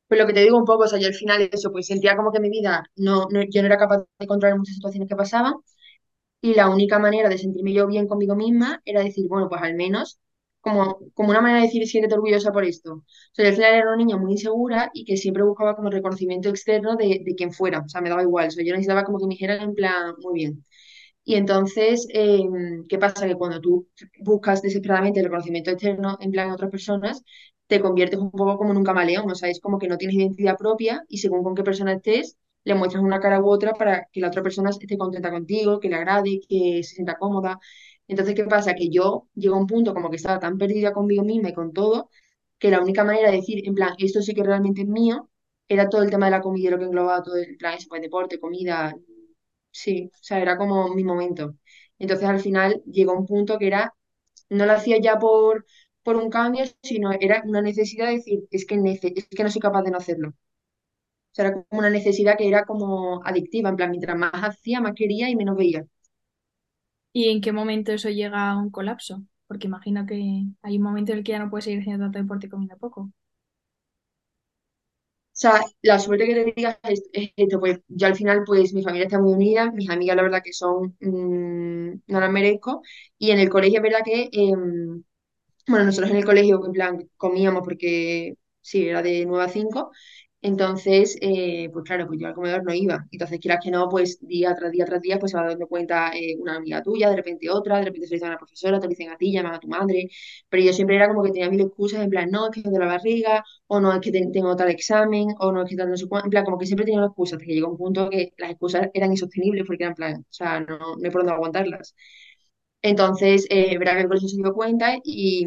Pues 0.08 0.20
lo 0.20 0.26
que 0.26 0.32
te 0.32 0.40
digo 0.42 0.58
un 0.58 0.64
poco, 0.64 0.84
o 0.84 0.86
sea, 0.88 0.98
yo 0.98 1.06
al 1.08 1.14
final 1.14 1.48
eso, 1.52 1.70
pues 1.72 1.86
sentía 1.86 2.16
como 2.16 2.32
que 2.32 2.40
mi 2.40 2.50
vida, 2.50 2.84
no, 2.96 3.26
no- 3.30 3.42
yo 3.48 3.62
no 3.62 3.66
era 3.66 3.78
capaz 3.78 4.04
de 4.18 4.26
controlar 4.26 4.58
muchas 4.58 4.74
situaciones 4.74 5.08
que 5.08 5.14
pasaban 5.16 5.54
y 6.42 6.54
la 6.54 6.70
única 6.70 6.98
manera 7.00 7.28
de 7.30 7.38
sentirme 7.38 7.72
yo 7.74 7.86
bien 7.88 8.08
conmigo 8.08 8.36
misma 8.36 8.82
era 8.86 9.02
decir, 9.02 9.26
bueno, 9.28 9.48
pues 9.48 9.62
al 9.62 9.74
menos, 9.74 10.20
como, 10.60 10.98
como 11.14 11.30
una 11.30 11.40
manera 11.40 11.60
de 11.60 11.66
decir, 11.66 11.86
siéntete 11.88 12.14
orgullosa 12.14 12.52
por 12.52 12.64
esto. 12.64 12.94
O 12.94 13.04
sea, 13.32 13.50
yo 13.50 13.64
al 13.66 13.74
era 13.74 13.86
una 13.88 13.96
niña 13.96 14.16
muy 14.16 14.32
insegura 14.32 14.90
y 14.94 15.04
que 15.04 15.16
siempre 15.16 15.42
buscaba 15.44 15.76
como 15.76 15.90
reconocimiento 15.90 16.48
externo 16.50 16.96
de, 16.96 17.20
de 17.24 17.34
quien 17.34 17.52
fuera, 17.52 17.80
o 17.80 17.88
sea, 17.88 18.00
me 18.00 18.10
daba 18.10 18.22
igual, 18.22 18.48
o 18.48 18.50
sea, 18.50 18.64
yo 18.64 18.72
necesitaba 18.72 19.04
como 19.04 19.18
que 19.18 19.26
me 19.26 19.34
dijeran 19.34 19.60
en 19.62 19.74
plan, 19.74 20.14
muy 20.22 20.34
bien. 20.34 20.64
Y 21.24 21.34
entonces, 21.36 22.06
eh, 22.12 22.40
¿qué 22.88 22.98
pasa? 22.98 23.26
Que 23.26 23.34
cuando 23.36 23.60
tú 23.60 23.88
buscas 24.20 24.62
desesperadamente 24.62 25.20
el 25.20 25.26
reconocimiento 25.26 25.70
externo 25.70 26.16
en 26.20 26.30
plan 26.32 26.50
otras 26.50 26.70
personas, 26.70 27.22
te 27.66 27.80
conviertes 27.80 28.18
un 28.18 28.30
poco 28.30 28.56
como 28.58 28.72
en 28.72 28.78
un 28.78 28.84
camaleón, 28.84 29.30
o 29.30 29.34
sea, 29.34 29.48
es 29.48 29.60
como 29.60 29.78
que 29.78 29.86
no 29.88 29.96
tienes 29.96 30.16
identidad 30.16 30.56
propia 30.56 31.04
y 31.08 31.18
según 31.18 31.44
con 31.44 31.54
qué 31.54 31.62
persona 31.62 31.92
estés, 31.92 32.36
le 32.64 32.74
muestras 32.74 33.02
una 33.02 33.20
cara 33.20 33.40
u 33.40 33.48
otra 33.48 33.72
para 33.74 34.06
que 34.12 34.20
la 34.20 34.28
otra 34.28 34.42
persona 34.42 34.70
esté 34.70 34.98
contenta 34.98 35.30
contigo, 35.30 35.78
que 35.80 35.88
le 35.88 35.96
agrade, 35.96 36.40
que 36.48 36.82
se 36.82 36.94
sienta 36.96 37.16
cómoda. 37.16 37.58
Entonces, 38.10 38.34
¿qué 38.34 38.44
pasa? 38.44 38.74
Que 38.74 38.90
yo 38.90 39.28
llego 39.34 39.56
a 39.56 39.58
un 39.60 39.66
punto 39.66 39.94
como 39.94 40.10
que 40.10 40.16
estaba 40.16 40.38
tan 40.40 40.58
perdida 40.58 40.92
conmigo 40.92 41.24
misma 41.24 41.50
y 41.50 41.54
con 41.54 41.72
todo, 41.72 42.10
que 42.58 42.70
la 42.70 42.80
única 42.82 43.04
manera 43.04 43.30
de 43.30 43.36
decir, 43.38 43.66
en 43.66 43.74
plan, 43.74 43.94
esto 43.98 44.22
sí 44.22 44.34
que 44.34 44.42
realmente 44.44 44.82
es 44.82 44.88
mío, 44.88 45.30
era 45.68 45.88
todo 45.88 46.02
el 46.02 46.10
tema 46.10 46.26
de 46.26 46.32
la 46.32 46.40
comida, 46.42 46.68
y 46.68 46.70
lo 46.72 46.78
que 46.78 46.84
englobaba 46.86 47.22
todo 47.22 47.36
el 47.36 47.56
plan, 47.56 47.78
pues, 47.88 48.02
deporte, 48.02 48.40
comida, 48.40 48.94
Sí, 49.72 50.10
o 50.14 50.18
sea, 50.22 50.40
era 50.40 50.56
como 50.58 50.94
mi 50.94 51.04
momento. 51.04 51.56
Entonces 51.98 52.28
al 52.28 52.40
final 52.40 52.82
llegó 52.86 53.12
un 53.14 53.26
punto 53.26 53.58
que 53.58 53.66
era, 53.68 53.94
no 54.50 54.66
lo 54.66 54.72
hacía 54.74 54.98
ya 55.00 55.18
por, 55.18 55.66
por 56.04 56.16
un 56.16 56.30
cambio, 56.30 56.64
sino 56.82 57.12
era 57.12 57.42
una 57.46 57.62
necesidad 57.62 58.08
de 58.08 58.14
decir, 58.16 58.40
es 58.50 58.66
que, 58.66 58.76
es 59.16 59.28
que 59.28 59.44
no 59.44 59.50
soy 59.50 59.60
capaz 59.62 59.82
de 59.84 59.90
no 59.92 59.98
hacerlo. 59.98 60.30
O 60.30 60.34
sea, 61.34 61.46
era 61.46 61.54
como 61.68 61.80
una 61.80 61.90
necesidad 61.90 62.36
que 62.38 62.48
era 62.48 62.64
como 62.64 63.20
adictiva, 63.24 63.68
en 63.70 63.76
plan, 63.76 63.90
mientras 63.90 64.16
más 64.16 64.32
hacía, 64.34 64.80
más 64.80 64.94
quería 64.94 65.28
y 65.30 65.36
menos 65.36 65.56
veía. 65.56 65.84
¿Y 67.12 67.28
en 67.30 67.40
qué 67.40 67.52
momento 67.52 67.92
eso 67.92 68.08
llega 68.10 68.50
a 68.50 68.56
un 68.58 68.70
colapso? 68.70 69.22
Porque 69.46 69.66
imagino 69.68 70.06
que 70.06 70.44
hay 70.62 70.76
un 70.76 70.82
momento 70.82 71.12
en 71.12 71.18
el 71.18 71.24
que 71.24 71.32
ya 71.32 71.38
no 71.38 71.50
puedes 71.50 71.64
seguir 71.66 71.80
haciendo 71.80 72.04
tanto 72.06 72.18
deporte 72.18 72.48
comiendo 72.50 72.76
poco. 72.78 73.02
O 73.02 73.12
sea, 75.40 75.60
la 75.82 75.98
suerte 75.98 76.26
que 76.26 76.34
te 76.34 76.52
digas 76.54 76.78
es, 76.82 77.02
es 77.12 77.30
esto, 77.36 77.58
pues 77.60 77.80
yo 77.88 78.06
al 78.06 78.14
final, 78.16 78.42
pues 78.44 78.74
mi 78.74 78.82
familia 78.82 79.06
está 79.06 79.18
muy 79.18 79.32
unida, 79.32 79.70
mis 79.72 79.88
amigas 79.88 80.16
la 80.16 80.22
verdad 80.22 80.42
que 80.44 80.52
son, 80.52 80.96
mm, 81.00 82.00
no 82.08 82.20
las 82.20 82.30
merezco, 82.30 82.82
y 83.18 83.30
en 83.30 83.38
el 83.38 83.48
colegio 83.48 83.78
es 83.78 83.82
verdad 83.82 84.00
que 84.04 84.28
em, 84.32 85.02
Bueno, 85.68 85.86
nosotros 85.86 86.10
en 86.12 86.18
el 86.18 86.24
colegio, 86.26 86.64
en 86.66 86.72
plan, 86.72 87.10
comíamos 87.16 87.62
porque 87.64 88.34
sí, 88.62 88.88
era 88.88 89.02
de 89.02 89.26
9 89.26 89.44
a 89.44 89.48
5. 89.48 89.92
Entonces, 90.42 91.18
eh, 91.20 91.68
pues 91.70 91.84
claro, 91.84 92.06
pues 92.06 92.18
yo 92.18 92.26
al 92.26 92.34
comedor 92.34 92.64
no 92.64 92.72
iba. 92.72 93.06
Entonces, 93.12 93.38
quieras 93.40 93.60
que 93.62 93.70
no, 93.70 93.88
pues 93.90 94.18
día 94.26 94.54
tras 94.54 94.72
día 94.72 94.86
tras 94.86 95.02
día, 95.02 95.18
pues 95.18 95.32
se 95.32 95.36
va 95.38 95.46
dando 95.46 95.66
cuenta 95.68 96.12
eh, 96.14 96.34
una 96.38 96.56
amiga 96.56 96.82
tuya, 96.82 97.10
de 97.10 97.16
repente 97.16 97.50
otra, 97.50 97.76
de 97.78 97.84
repente 97.86 98.06
se 98.06 98.14
lo 98.14 98.16
dice 98.16 98.24
a 98.26 98.28
una 98.30 98.38
profesora, 98.38 98.80
te 98.80 98.86
lo 98.86 98.88
dicen 98.90 99.10
a 99.10 99.18
ti, 99.18 99.32
llaman 99.32 99.52
a 99.54 99.60
tu 99.60 99.68
madre. 99.68 100.08
Pero 100.48 100.62
yo 100.64 100.72
siempre 100.72 100.96
era 100.96 101.08
como 101.08 101.22
que 101.22 101.30
tenía 101.32 101.50
mil 101.50 101.60
excusas, 101.60 102.00
en 102.02 102.08
plan, 102.10 102.30
no, 102.30 102.46
es 102.46 102.52
que 102.54 102.62
tengo 102.62 102.78
la 102.78 102.86
barriga, 102.86 103.44
o 103.66 103.80
no, 103.80 103.92
es 103.92 104.00
que 104.00 104.12
ten- 104.12 104.32
tengo 104.32 104.56
tal 104.56 104.70
examen, 104.70 105.28
o 105.40 105.52
no, 105.52 105.62
es 105.62 105.68
que 105.70 105.76
tal 105.76 105.90
no 105.90 105.96
sé 105.98 106.06
cuánto. 106.08 106.26
En 106.26 106.30
plan, 106.30 106.44
como 106.46 106.58
que 106.58 106.64
siempre 106.66 106.86
tenía 106.86 107.00
una 107.00 107.08
excusa, 107.08 107.36
hasta 107.36 107.44
que 107.46 107.52
llegó 107.54 107.68
un 107.70 107.76
punto 107.76 108.08
que 108.08 108.32
las 108.38 108.50
excusas 108.52 108.88
eran 108.94 109.10
insostenibles 109.10 109.64
porque 109.66 109.84
eran 109.84 109.94
plan, 109.94 110.20
o 110.22 110.24
sea, 110.32 110.60
no, 110.60 110.78
no 110.78 110.96
hay 111.04 111.10
por 111.10 111.20
dónde 111.22 111.32
aguantarlas. 111.34 111.94
Entonces, 112.82 113.46
eh, 113.50 113.78
verá 113.78 113.94
que 113.94 114.02
el 114.02 114.08
colegio 114.08 114.28
se 114.28 114.36
dio 114.36 114.54
cuenta 114.54 114.94
y 115.04 115.46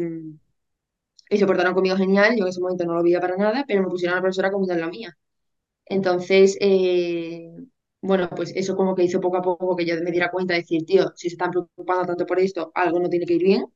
y 1.30 1.38
se 1.38 1.46
portaron 1.46 1.74
conmigo 1.74 1.96
genial. 1.96 2.36
Yo 2.36 2.44
en 2.44 2.48
ese 2.50 2.60
momento 2.60 2.84
no 2.84 2.94
lo 2.94 3.02
veía 3.02 3.20
para 3.20 3.36
nada, 3.36 3.64
pero 3.66 3.82
me 3.82 3.88
pusieron 3.88 4.14
a 4.14 4.16
la 4.18 4.22
profesora 4.22 4.50
como 4.50 4.70
en 4.70 4.80
la 4.80 4.88
mía. 4.88 5.16
Entonces, 5.86 6.56
eh, 6.60 7.50
bueno, 8.02 8.28
pues 8.30 8.52
eso 8.56 8.76
como 8.76 8.94
que 8.94 9.04
hizo 9.04 9.20
poco 9.20 9.38
a 9.38 9.42
poco 9.42 9.76
que 9.76 9.86
yo 9.86 9.96
me 10.02 10.10
diera 10.12 10.30
cuenta 10.30 10.54
de 10.54 10.60
decir, 10.60 10.84
tío, 10.86 11.12
si 11.16 11.28
se 11.30 11.34
están 11.36 11.50
preocupando 11.50 12.06
tanto 12.06 12.26
por 12.26 12.38
esto, 12.40 12.72
algo 12.74 13.00
no 13.00 13.08
tiene 13.08 13.26
que 13.26 13.34
ir 13.34 13.42
bien. 13.44 13.66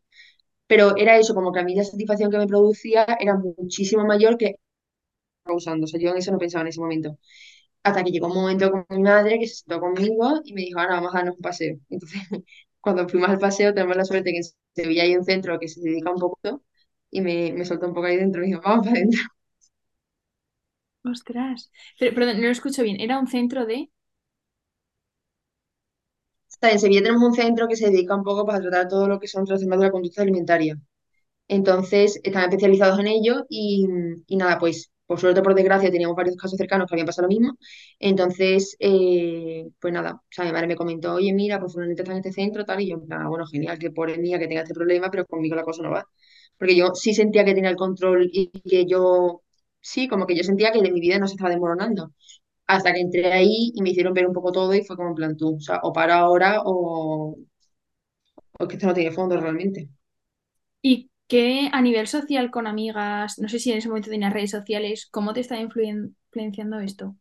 Pero 0.66 0.96
era 0.96 1.18
eso, 1.18 1.34
como 1.34 1.52
que 1.52 1.60
a 1.60 1.64
mí 1.64 1.74
la 1.74 1.84
satisfacción 1.84 2.30
que 2.30 2.38
me 2.38 2.46
producía 2.46 3.06
era 3.20 3.36
muchísimo 3.36 4.04
mayor 4.06 4.36
que 4.38 4.56
causando. 5.44 5.84
O 5.84 5.88
sea, 5.88 6.00
yo 6.00 6.10
en 6.10 6.18
eso 6.18 6.32
no 6.32 6.38
pensaba 6.38 6.62
en 6.62 6.68
ese 6.68 6.80
momento. 6.80 7.18
Hasta 7.84 8.04
que 8.04 8.10
llegó 8.12 8.28
un 8.28 8.34
momento 8.36 8.70
con 8.72 8.86
mi 8.90 9.00
madre 9.02 9.38
que 9.40 9.46
se 9.48 9.56
sentó 9.56 9.80
conmigo 9.80 10.40
y 10.44 10.54
me 10.54 10.62
dijo, 10.62 10.80
ahora 10.80 10.96
vamos 10.96 11.14
a 11.14 11.18
darnos 11.18 11.36
un 11.36 11.42
paseo. 11.42 11.78
Entonces, 11.90 12.22
cuando 12.80 13.08
fuimos 13.08 13.30
al 13.30 13.38
paseo, 13.38 13.74
tenemos 13.74 13.96
la 13.96 14.04
suerte 14.04 14.32
que 14.32 14.38
en 14.38 14.44
Sevilla 14.74 15.04
hay 15.04 15.16
un 15.16 15.24
centro 15.24 15.58
que 15.60 15.68
se 15.68 15.80
dedica 15.82 16.10
un 16.12 16.18
poco 16.20 16.62
y 17.10 17.20
me, 17.20 17.52
me 17.52 17.64
soltó 17.64 17.86
un 17.88 17.94
poco 17.94 18.06
ahí 18.06 18.16
dentro 18.16 18.40
y 18.42 18.44
me 18.44 18.48
dijo, 18.48 18.62
vamos 18.64 18.86
para 18.86 18.98
adentro. 18.98 19.20
Ostras. 21.12 21.60
Pero, 21.98 22.14
perdón, 22.14 22.36
no 22.38 22.44
lo 22.46 22.52
escucho 22.52 22.82
bien. 22.84 23.00
Era 23.00 23.18
un 23.18 23.26
centro 23.26 23.66
de... 23.66 23.90
en 26.62 26.78
Sevilla 26.78 27.02
tenemos 27.02 27.22
un 27.22 27.34
centro 27.34 27.68
que 27.68 27.76
se 27.76 27.90
dedica 27.90 28.14
un 28.16 28.24
poco 28.24 28.44
pues, 28.44 28.58
a 28.58 28.60
tratar 28.62 28.88
todo 28.88 29.08
lo 29.08 29.18
que 29.20 29.28
son 29.28 29.44
trastornos 29.44 29.78
de 29.80 29.86
la 29.86 29.92
conducta 29.92 30.22
alimentaria. 30.22 30.76
Entonces, 31.48 32.20
están 32.24 32.44
especializados 32.44 33.00
en 33.00 33.08
ello 33.08 33.46
y, 33.50 33.86
y 34.26 34.36
nada, 34.36 34.58
pues 34.58 34.92
por 35.06 35.20
suerte, 35.20 35.42
por 35.42 35.54
desgracia, 35.54 35.90
teníamos 35.90 36.16
varios 36.16 36.36
casos 36.36 36.58
cercanos 36.58 36.88
que 36.88 36.94
habían 36.94 37.06
pasado 37.06 37.28
lo 37.28 37.30
mismo. 37.34 37.58
Entonces, 38.00 38.76
eh, 38.80 39.68
pues 39.80 39.92
nada, 39.94 40.14
o 40.16 40.22
sea, 40.30 40.44
mi 40.46 40.52
madre 40.52 40.68
me 40.68 40.76
comentó, 40.76 41.14
oye, 41.14 41.32
mira, 41.34 41.60
pues 41.60 41.72
fulanita 41.74 42.02
está 42.02 42.12
en 42.12 42.18
este 42.18 42.32
centro, 42.32 42.64
tal, 42.64 42.80
y 42.82 42.90
yo, 42.90 43.02
plan, 43.04 43.22
"Ah, 43.22 43.28
bueno, 43.28 43.46
genial, 43.46 43.78
que 43.78 43.90
pobre 43.92 44.18
mía 44.18 44.38
que 44.38 44.48
tenga 44.48 44.62
este 44.62 44.74
problema, 44.74 45.10
pero 45.10 45.26
conmigo 45.26 45.56
la 45.56 45.64
cosa 45.64 45.82
no 45.82 45.90
va. 45.92 46.06
Porque 46.58 46.76
yo 46.76 46.94
sí 46.94 47.14
sentía 47.14 47.44
que 47.44 47.54
tenía 47.54 47.70
el 47.70 47.76
control 47.76 48.28
y 48.32 48.50
que 48.68 48.86
yo, 48.86 49.42
sí, 49.80 50.08
como 50.08 50.26
que 50.26 50.36
yo 50.36 50.42
sentía 50.44 50.72
que 50.72 50.82
de 50.82 50.92
mi 50.92 51.00
vida 51.00 51.18
no 51.18 51.26
se 51.28 51.34
estaba 51.34 51.50
desmoronando. 51.50 52.12
Hasta 52.66 52.92
que 52.94 53.00
entré 53.00 53.32
ahí 53.32 53.72
y 53.74 53.82
me 53.82 53.90
hicieron 53.90 54.14
ver 54.14 54.26
un 54.28 54.34
poco 54.34 54.52
todo 54.52 54.74
y 54.74 54.84
fue 54.84 54.96
como 54.96 55.10
en 55.10 55.14
plan 55.16 55.36
tú, 55.36 55.56
o 55.56 55.60
sea, 55.60 55.80
o 55.84 55.92
para 55.92 56.16
ahora 56.18 56.62
o, 56.64 57.36
o 58.58 58.62
es 58.64 58.68
que 58.68 58.74
esto 58.76 58.86
no 58.88 58.94
tiene 58.94 59.10
fondo 59.12 59.36
realmente. 59.40 59.88
¿Y 60.82 61.10
qué 61.28 61.70
a 61.72 61.80
nivel 61.82 62.06
social 62.08 62.50
con 62.50 62.66
amigas, 62.66 63.38
no 63.38 63.48
sé 63.48 63.58
si 63.60 63.70
en 63.72 63.78
ese 63.78 63.88
momento 63.88 64.10
tenías 64.10 64.32
redes 64.32 64.50
sociales, 64.52 65.08
cómo 65.10 65.32
te 65.32 65.40
está 65.40 65.56
influen- 65.60 66.14
influenciando 66.30 66.80
esto? 66.80 67.16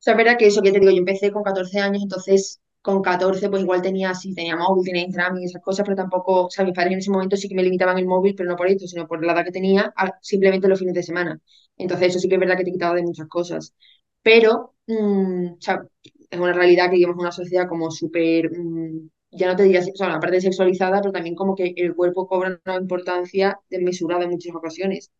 O 0.00 0.02
sea, 0.04 0.14
verdad 0.16 0.36
que 0.38 0.46
eso 0.48 0.62
que 0.62 0.72
te 0.72 0.80
digo, 0.80 0.92
yo 0.92 0.98
empecé 0.98 1.32
con 1.32 1.42
14 1.44 1.80
años, 1.80 2.02
entonces 2.02 2.60
con 2.82 3.02
14 3.02 3.48
pues 3.48 3.62
igual 3.62 3.82
tenía, 3.82 4.14
sí, 4.14 4.34
tenía 4.34 4.56
móvil, 4.56 4.84
tenía 4.84 5.02
Instagram 5.04 5.38
y 5.38 5.44
esas 5.46 5.62
cosas, 5.62 5.84
pero 5.84 5.96
tampoco, 5.96 6.46
o 6.46 6.50
sea, 6.50 6.64
mis 6.64 6.74
padres 6.74 6.92
en 6.94 6.98
ese 6.98 7.10
momento 7.10 7.36
sí 7.36 7.48
que 7.48 7.54
me 7.54 7.62
limitaban 7.62 7.98
el 7.98 8.06
móvil, 8.06 8.34
pero 8.34 8.48
no 8.50 8.56
por 8.56 8.68
esto, 8.68 8.86
sino 8.88 9.06
por 9.06 9.24
la 9.24 9.32
edad 9.34 9.44
que 9.44 9.52
tenía, 9.52 9.92
simplemente 10.20 10.68
los 10.68 10.78
fines 10.80 10.94
de 10.94 11.02
semana. 11.02 11.40
Entonces 11.76 12.08
eso 12.08 12.18
sí 12.18 12.28
que 12.28 12.34
es 12.34 12.40
verdad 12.40 12.56
que 12.58 12.64
te 12.64 12.72
quitaba 12.72 12.94
de 12.96 13.02
muchas 13.02 13.28
cosas. 13.28 13.74
Pero, 14.22 14.74
mm, 14.86 15.46
o 15.54 15.56
sea, 15.60 15.82
es 16.30 16.38
una 16.40 16.52
realidad 16.52 16.86
que 16.86 16.92
vivimos 16.96 17.14
en 17.16 17.20
una 17.20 17.32
sociedad 17.32 17.68
como 17.68 17.90
súper, 17.90 18.50
mm, 18.58 19.08
ya 19.32 19.46
no 19.48 19.56
te 19.56 19.62
diría, 19.64 19.80
o 19.80 19.96
sea, 19.96 20.08
una 20.08 20.20
parte 20.20 20.40
sexualizada, 20.40 21.00
pero 21.00 21.12
también 21.12 21.34
como 21.34 21.54
que 21.54 21.72
el 21.76 21.94
cuerpo 21.94 22.26
cobra 22.26 22.60
una 22.66 22.76
importancia 22.76 23.58
desmesurada 23.70 24.24
en 24.24 24.30
muchas 24.30 24.54
ocasiones. 24.54 25.10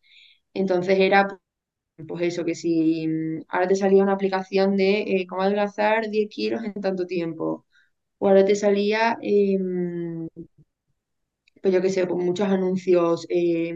Entonces 0.53 0.97
era 0.99 1.27
pues 2.07 2.21
eso, 2.23 2.43
que 2.45 2.55
si 2.55 3.07
mm, 3.07 3.43
ahora 3.49 3.67
te 3.67 3.75
salía 3.75 4.03
una 4.03 4.13
aplicación 4.13 4.75
de 4.77 5.01
eh, 5.01 5.27
cómo 5.27 5.43
adelgazar 5.43 6.09
10 6.09 6.29
kilos 6.29 6.63
en 6.63 6.73
tanto 6.73 7.05
tiempo, 7.05 7.65
o 8.19 8.27
ahora 8.29 8.45
te 8.45 8.55
salía, 8.55 9.17
eh, 9.21 9.57
pues 11.61 11.73
yo 11.73 11.81
qué 11.81 11.89
sé, 11.89 12.05
pues 12.07 12.23
muchos 12.23 12.47
anuncios, 12.47 13.25
eh, 13.29 13.73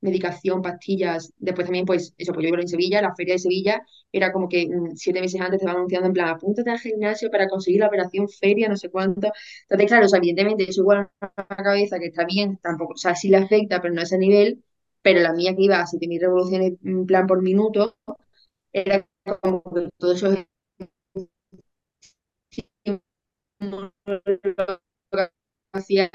medicación, 0.00 0.60
pastillas, 0.62 1.32
después 1.38 1.66
también, 1.66 1.86
pues 1.86 2.12
eso, 2.18 2.32
pues 2.32 2.44
yo 2.44 2.50
vivo 2.50 2.60
en 2.62 2.68
Sevilla, 2.68 3.00
la 3.02 3.14
feria 3.14 3.34
de 3.34 3.38
Sevilla, 3.38 3.82
era 4.10 4.32
como 4.32 4.48
que 4.48 4.66
mm, 4.68 4.96
siete 4.96 5.20
meses 5.20 5.40
antes 5.40 5.60
te 5.60 5.66
van 5.66 5.76
anunciando 5.76 6.08
en 6.08 6.12
plan, 6.12 6.28
apúntate 6.28 6.70
al 6.70 6.78
gimnasio 6.80 7.30
para 7.30 7.48
conseguir 7.48 7.80
la 7.80 7.86
operación 7.86 8.28
feria, 8.28 8.68
no 8.68 8.76
sé 8.76 8.90
cuánto. 8.90 9.28
Entonces, 9.62 9.88
claro, 9.88 10.06
evidentemente 10.16 10.64
eso 10.68 10.82
igual 10.82 11.08
una 11.20 11.46
cabeza 11.62 11.98
que 11.98 12.06
está 12.06 12.24
bien, 12.24 12.58
tampoco, 12.62 12.92
o 12.94 12.96
sea, 12.96 13.14
sí 13.14 13.28
le 13.28 13.38
afecta, 13.38 13.80
pero 13.80 13.94
no 13.94 14.00
a 14.00 14.04
ese 14.04 14.18
nivel, 14.18 14.62
pero 15.02 15.20
la 15.20 15.32
mía 15.32 15.54
que 15.56 15.62
iba 15.64 15.80
a 15.80 15.86
7.000 15.86 16.20
revoluciones 16.20 16.74
en 16.84 17.06
plan 17.06 17.26
por 17.26 17.42
minuto, 17.42 17.96
era 18.72 19.06
como 19.42 19.62
que 19.62 19.90
todo 19.98 20.12
eso 20.14 20.28
hacía 25.72 26.10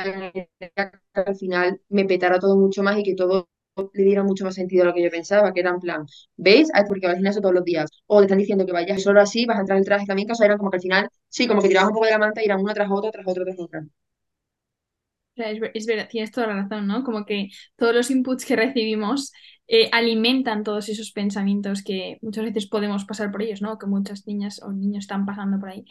al 1.13 1.35
final 1.35 1.81
me 1.89 2.05
petara 2.05 2.39
todo 2.39 2.55
mucho 2.57 2.83
más 2.83 2.97
y 2.97 3.03
que 3.03 3.15
todo 3.15 3.49
le 3.93 4.03
diera 4.03 4.23
mucho 4.23 4.43
más 4.45 4.55
sentido 4.55 4.83
a 4.83 4.85
lo 4.87 4.93
que 4.93 5.03
yo 5.03 5.11
pensaba, 5.11 5.53
que 5.53 5.59
era 5.59 5.69
en 5.69 5.79
plan, 5.79 6.05
¿ves? 6.35 6.69
Ah, 6.73 6.83
porque 6.87 7.05
vas 7.07 7.35
todos 7.35 7.53
los 7.53 7.63
días. 7.63 7.89
O 8.07 8.19
te 8.19 8.25
están 8.25 8.39
diciendo 8.39 8.65
que 8.65 8.71
vayas 8.71 9.03
solo 9.03 9.21
así, 9.21 9.45
vas 9.45 9.57
a 9.57 9.59
entrar 9.61 9.77
en 9.77 9.81
el 9.81 9.85
traje 9.85 10.05
también, 10.07 10.27
que 10.27 10.31
o 10.33 10.35
sea, 10.35 10.47
era 10.47 10.57
como 10.57 10.71
que 10.71 10.77
al 10.77 10.81
final, 10.81 11.09
sí, 11.29 11.47
como 11.47 11.61
que 11.61 11.67
tirabas 11.67 11.89
un 11.89 11.93
poco 11.93 12.05
de 12.05 12.11
la 12.11 12.17
manta 12.19 12.41
y 12.41 12.45
eran 12.45 12.59
una 12.61 12.73
tras 12.73 12.89
otra, 12.91 13.11
tras 13.11 13.27
otra, 13.27 13.43
tras 13.45 13.59
otra. 13.59 13.85
Es, 15.37 15.59
ver- 15.59 15.71
es 15.73 15.85
verdad, 15.85 16.07
tienes 16.09 16.31
toda 16.31 16.47
la 16.47 16.63
razón, 16.63 16.87
¿no? 16.87 17.03
Como 17.03 17.25
que 17.25 17.49
todos 17.75 17.93
los 17.93 18.09
inputs 18.11 18.45
que 18.45 18.55
recibimos 18.55 19.31
eh, 19.67 19.89
alimentan 19.91 20.63
todos 20.63 20.89
esos 20.89 21.11
pensamientos 21.11 21.83
que 21.83 22.17
muchas 22.21 22.45
veces 22.45 22.67
podemos 22.67 23.05
pasar 23.05 23.31
por 23.31 23.41
ellos, 23.43 23.61
¿no? 23.61 23.77
Que 23.77 23.85
muchas 23.87 24.25
niñas 24.27 24.61
o 24.63 24.71
niños 24.71 25.03
están 25.05 25.25
pasando 25.25 25.59
por 25.59 25.69
ahí. 25.69 25.85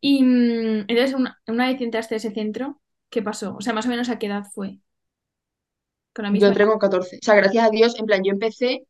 Y 0.00 0.22
mm, 0.24 0.80
entonces, 0.88 1.14
una, 1.14 1.38
una 1.48 1.68
vez 1.68 1.80
entraste 1.80 2.14
a 2.16 2.18
ese 2.18 2.32
centro, 2.32 2.80
¿qué 3.10 3.22
pasó? 3.22 3.56
O 3.56 3.60
sea, 3.62 3.72
más 3.74 3.86
o 3.86 3.90
menos 3.90 4.08
a 4.10 4.18
qué 4.18 4.26
edad 4.26 4.44
fue, 4.54 4.80
con 6.12 6.24
la 6.24 6.30
Yo 6.32 6.48
misma 6.48 6.54
edad. 6.54 6.66
con 6.68 6.78
14. 6.78 7.16
O 7.16 7.20
sea, 7.22 7.34
gracias 7.36 7.64
a 7.66 7.70
Dios, 7.70 7.98
en 7.98 8.06
plan, 8.06 8.22
yo 8.24 8.32
empecé 8.32 8.86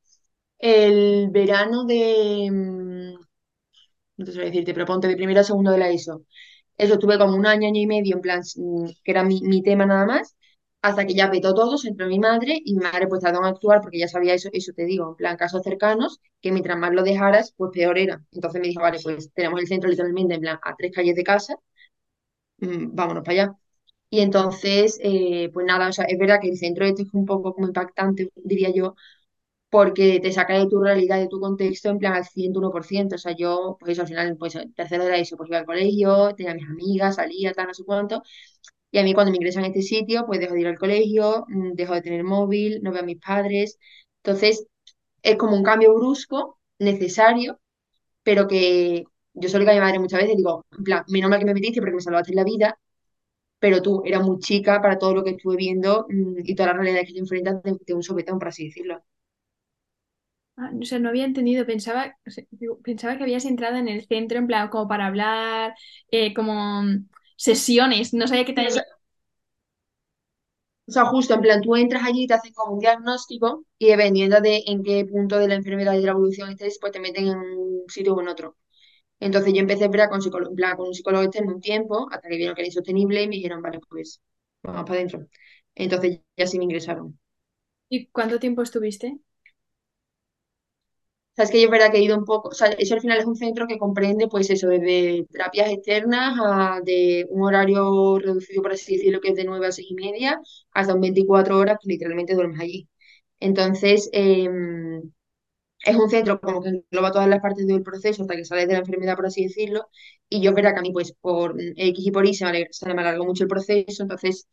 el 0.59 1.31
verano 1.31 1.85
de, 1.87 2.51
mm, 2.53 3.15
no 4.19 4.25
te 4.25 4.33
sé 4.33 4.41
decirte, 4.43 4.75
pero 4.75 4.87
ponte 4.87 5.09
de 5.09 5.17
primero 5.17 5.41
a 5.41 5.45
segundo 5.45 5.71
de 5.73 5.79
la 5.79 5.91
ESO. 5.91 6.23
Eso 6.79 6.95
estuve 6.95 7.19
como 7.19 7.37
un 7.37 7.47
año, 7.47 7.69
año 7.69 7.81
y 7.81 7.87
medio, 7.87 8.17
en 8.17 8.21
plan, 8.23 8.43
que 9.05 9.11
era 9.11 9.25
mi, 9.25 9.41
mi 9.43 9.63
tema 9.63 9.87
nada 9.87 10.07
más, 10.07 10.37
hasta 10.83 11.07
que 11.07 11.15
ya 11.15 11.31
petó 11.31 11.55
todo, 11.55 11.79
se 11.79 11.89
entró 11.89 12.07
mi 12.07 12.19
madre 12.19 12.61
y 12.65 12.75
mi 12.75 12.83
madre 12.85 13.07
pues 13.09 13.23
tardó 13.23 13.39
en 13.41 13.47
actuar 13.47 13.81
porque 13.83 13.99
ya 13.99 14.09
sabía 14.09 14.35
eso, 14.35 14.49
eso 14.53 14.73
te 14.75 14.85
digo, 14.85 15.09
en 15.11 15.17
plan, 15.17 15.37
casos 15.37 15.63
cercanos, 15.63 16.21
que 16.41 16.53
mientras 16.53 16.79
más 16.79 16.93
lo 16.93 17.03
dejaras, 17.03 17.53
pues 17.57 17.71
peor 17.75 17.99
era. 17.99 18.23
Entonces 18.33 18.61
me 18.61 18.69
dijo, 18.69 18.83
vale, 18.83 18.99
pues 19.03 19.33
tenemos 19.35 19.61
el 19.61 19.67
centro 19.67 19.91
literalmente, 19.91 20.35
en 20.35 20.41
plan, 20.41 20.59
a 20.63 20.75
tres 20.77 20.93
calles 20.95 21.15
de 21.17 21.25
casa, 21.25 21.55
mm, 22.59 22.95
vámonos 22.95 23.25
para 23.25 23.43
allá. 23.45 23.55
Y 24.11 24.21
entonces, 24.21 25.01
eh, 25.03 25.51
pues 25.55 25.67
nada, 25.67 25.89
o 25.89 25.93
sea, 25.93 26.07
es 26.07 26.19
verdad 26.19 26.41
que 26.43 26.49
el 26.51 26.59
centro 26.59 26.85
este 26.87 27.03
es 27.05 27.15
un 27.15 27.27
poco 27.27 27.55
como 27.55 27.69
impactante, 27.69 28.31
diría 28.37 28.71
yo, 28.75 28.97
porque 29.71 30.21
te 30.21 30.33
saca 30.33 30.59
de 30.59 30.69
tu 30.69 30.81
realidad, 30.81 31.19
de 31.19 31.29
tu 31.29 31.41
contexto, 31.41 31.91
en 31.91 31.99
plan 31.99 32.15
al 32.15 32.25
101%. 32.27 33.17
O 33.17 33.19
sea, 33.19 33.35
yo, 33.37 33.77
pues 33.81 33.99
al 33.99 34.07
final, 34.09 34.37
pues 34.39 34.57
tercero 34.75 35.05
de 35.05 35.21
ESO, 35.21 35.37
pues 35.37 35.49
iba 35.51 35.59
al 35.59 35.67
colegio, 35.67 36.35
tenía 36.37 36.55
mis 36.55 36.69
amigas, 36.69 37.17
salía, 37.17 37.53
tal, 37.53 37.67
no 37.69 37.75
sé 37.75 37.85
cuánto. 37.85 38.23
Y 38.91 38.99
a 38.99 39.03
mí 39.05 39.15
cuando 39.15 39.31
me 39.33 39.37
ingresan 39.39 39.65
a 39.65 39.69
este 39.69 39.83
sitio, 39.83 40.27
pues 40.27 40.41
dejo 40.41 40.55
de 40.55 40.61
ir 40.63 40.67
al 40.69 40.79
colegio, 40.79 41.45
mm, 41.49 41.73
dejo 41.75 41.95
de 41.95 42.03
tener 42.03 42.25
móvil, 42.25 42.81
no 42.83 42.93
veo 42.93 43.03
a 43.03 43.05
mis 43.05 43.19
padres. 43.21 43.79
Entonces, 44.23 44.67
es 45.23 45.37
como 45.37 45.57
un 45.57 45.63
cambio 45.65 45.95
brusco, 45.95 46.59
necesario, 46.79 47.61
pero 48.25 48.49
que 48.49 49.05
yo 49.35 49.49
solo 49.49 49.63
digo 49.65 49.73
a 49.73 49.75
mi 49.77 49.81
madre 49.83 49.99
muchas 50.01 50.21
veces, 50.23 50.37
digo, 50.37 50.67
en 50.79 50.85
plan, 50.85 51.05
menos 51.09 51.31
mal 51.31 51.39
que 51.41 51.47
me 51.47 51.55
metiste 51.55 51.81
porque 51.81 51.97
me 51.97 52.03
salvaste 52.03 52.35
la 52.35 52.45
vida, 52.45 52.79
pero 53.59 53.83
tú 53.83 54.03
eras 54.05 54.23
muy 54.25 54.39
chica 54.41 54.81
para 54.83 54.99
todo 54.99 55.15
lo 55.15 55.25
que 55.25 55.31
estuve 55.33 55.57
viendo, 55.57 56.07
mm, 56.09 56.41
y 56.45 56.55
toda 56.55 56.73
la 56.73 56.79
realidad 56.81 57.03
que 57.07 57.13
te 57.15 57.21
enfrentas 57.21 57.63
de, 57.63 57.77
de 57.87 57.95
un 57.95 58.03
sopetón, 58.03 58.39
por 58.39 58.49
así 58.49 58.67
decirlo. 58.67 59.03
Ah, 60.59 60.71
o 60.81 60.85
sea, 60.87 60.99
no 60.99 61.11
había 61.11 61.27
entendido, 61.27 61.67
pensaba, 61.67 62.17
o 62.27 62.31
sea, 62.31 62.45
digo, 62.51 62.81
pensaba 62.81 63.17
que 63.19 63.25
habías 63.25 63.45
entrado 63.45 63.77
en 63.77 63.89
el 63.89 64.07
centro 64.07 64.39
en 64.39 64.47
plan 64.47 64.69
como 64.71 64.89
para 64.89 65.07
hablar, 65.07 65.75
eh, 66.11 66.33
como 66.33 66.83
mm, 66.83 67.09
sesiones, 67.37 68.15
no 68.15 68.27
sabía 68.27 68.47
que 68.47 68.55
Sí, 68.55 68.67
o 68.67 68.71
sea, 68.71 68.83
O 70.89 70.93
sea, 70.93 71.05
justo 71.07 71.35
en 71.35 71.41
plan, 71.41 71.61
tú 71.63 71.75
entras 71.77 72.05
allí 72.05 72.25
y 72.25 72.27
te 72.29 72.35
hacen 72.35 72.53
como 72.53 72.75
un 72.75 72.79
diagnóstico 72.81 73.65
y 73.79 73.89
dependiendo 73.89 74.41
de 74.41 74.63
en 74.67 74.83
qué 74.85 75.05
punto 75.05 75.39
de 75.39 75.49
la 75.49 75.55
enfermedad 75.57 75.95
y 75.95 75.99
de 75.99 76.05
la 76.07 76.13
evolución 76.13 76.51
estés, 76.51 76.79
pues 76.81 76.93
te 76.93 77.01
meten 77.01 77.27
en 77.29 77.39
un 77.39 77.85
sitio 77.89 78.15
o 78.15 78.21
en 78.21 78.29
otro. 78.29 78.57
Entonces 79.21 79.53
yo 79.55 79.61
empecé 79.61 79.89
¿verdad? 79.89 80.11
con, 80.11 80.23
psicólogo, 80.23 80.51
en 80.53 80.57
plan, 80.57 80.77
con 80.77 80.89
un 80.89 80.95
psicólogo 80.95 81.25
externo 81.25 81.55
un 81.55 81.61
tiempo, 81.63 82.09
hasta 82.13 82.29
que 82.29 82.37
vieron 82.39 82.55
que 82.57 82.63
era 82.63 82.69
insostenible 82.69 83.23
y 83.23 83.29
me 83.29 83.37
dijeron, 83.37 83.63
vale, 83.63 83.81
pues 83.89 84.21
vamos 84.63 84.85
para 84.85 84.95
adentro. 84.97 85.27
Entonces 85.75 86.21
ya 86.37 86.47
sí 86.49 86.59
me 86.59 86.65
ingresaron. 86.65 87.19
¿Y 87.89 88.07
cuánto 88.11 88.39
tiempo 88.39 88.63
estuviste? 88.63 89.19
Sea, 91.37 91.45
es 91.45 91.51
que 91.51 91.63
es 91.65 91.71
verdad 91.71 91.91
que 91.93 91.99
he 91.99 92.03
ido 92.03 92.17
un 92.17 92.25
poco, 92.25 92.49
o 92.49 92.53
sea, 92.55 92.69
eso 92.69 92.95
al 92.95 93.01
final 93.03 93.19
es 93.19 93.27
un 93.27 93.37
centro 93.37 93.67
que 93.67 93.79
comprende, 93.79 94.27
pues 94.29 94.49
eso, 94.51 94.69
desde 94.69 95.27
terapias 95.31 95.71
externas 95.71 96.39
a 96.43 96.81
de 96.83 97.27
un 97.29 97.43
horario 97.45 98.19
reducido, 98.19 98.63
por 98.63 98.73
así 98.73 98.97
decirlo, 98.97 99.21
que 99.21 99.29
es 99.31 99.37
de 99.37 99.45
9 99.45 99.67
a 99.67 99.73
6 99.73 99.89
y 99.91 99.95
media, 99.95 100.41
hasta 100.73 100.95
un 100.95 101.03
24 101.03 101.59
horas 101.59 101.77
que 101.81 101.89
literalmente 101.91 102.35
duermes 102.35 102.61
allí. 102.61 102.89
Entonces, 103.41 104.09
em, 104.13 105.03
es 105.85 105.97
un 105.97 106.11
centro 106.11 106.41
como 106.41 106.63
que 106.63 106.71
engloba 106.71 107.13
todas 107.13 107.29
las 107.29 107.41
partes 107.43 107.67
del 107.67 107.83
proceso 107.83 108.23
hasta 108.23 108.37
que 108.37 108.45
sales 108.45 108.69
de 108.69 108.75
la 108.75 108.81
enfermedad, 108.81 109.17
por 109.17 109.27
así 109.27 109.45
decirlo. 109.45 109.89
Y 110.29 110.43
yo, 110.43 110.51
es 110.51 110.57
verdad 110.57 110.73
que 110.75 110.81
a 110.81 110.83
mí, 110.83 110.93
pues, 110.93 111.13
por 111.21 111.57
X 111.59 112.07
y 112.07 112.11
por 112.13 112.27
Y 112.27 112.35
se 112.35 112.47
me, 112.47 112.67
se 112.71 112.95
me 112.95 113.01
alargó 113.03 113.25
mucho 113.27 113.45
el 113.45 113.49
proceso, 113.51 114.03
entonces, 114.05 114.49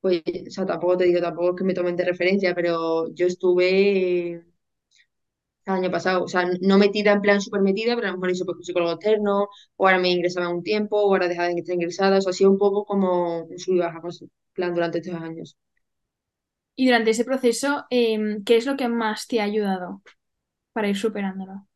pues, 0.00 0.22
o 0.48 0.50
sea, 0.50 0.66
tampoco 0.66 0.96
te 0.98 1.04
digo, 1.04 1.20
tampoco 1.20 1.56
que 1.56 1.64
me 1.64 1.74
tomen 1.74 1.96
de 1.96 2.04
referencia, 2.04 2.54
pero 2.54 3.12
yo 3.14 3.26
estuve 3.26 4.44
el 5.66 5.72
año 5.74 5.90
pasado, 5.90 6.24
o 6.24 6.28
sea, 6.28 6.48
no 6.60 6.78
metida 6.78 7.12
en 7.12 7.20
plan 7.22 7.40
súper 7.40 7.60
metida, 7.62 7.94
pero 7.96 8.08
a 8.08 8.10
lo 8.12 8.16
mejor 8.18 8.30
hice 8.32 8.44
pues, 8.44 8.58
psicólogo 8.66 8.92
externo, 8.92 9.48
o 9.76 9.86
ahora 9.86 9.98
me 9.98 10.10
ingresaba 10.10 10.48
un 10.48 10.62
tiempo, 10.62 10.96
o 11.02 11.12
ahora 11.12 11.28
dejaba 11.28 11.48
de 11.48 11.54
estar 11.60 11.74
ingresada, 11.74 12.18
o 12.18 12.20
sea, 12.20 12.30
ha 12.30 12.32
sido 12.34 12.50
un 12.52 12.58
poco 12.58 12.84
como 12.84 13.42
un 13.44 13.58
sub 13.58 13.74
y 13.74 13.78
baja, 13.80 14.00
pues, 14.00 14.24
plan, 14.54 14.74
durante 14.74 14.98
estos 14.98 15.14
años. 15.20 15.56
Y 16.74 16.86
durante 16.86 17.10
ese 17.10 17.24
proceso, 17.24 17.84
em, 17.90 18.44
¿qué 18.44 18.56
es 18.56 18.66
lo 18.66 18.76
que 18.76 18.88
más 18.88 19.26
te 19.26 19.40
ha 19.40 19.44
ayudado 19.44 20.02
para 20.72 20.88
ir 20.88 20.96
superándolo? 20.98 21.52
O 21.54 21.66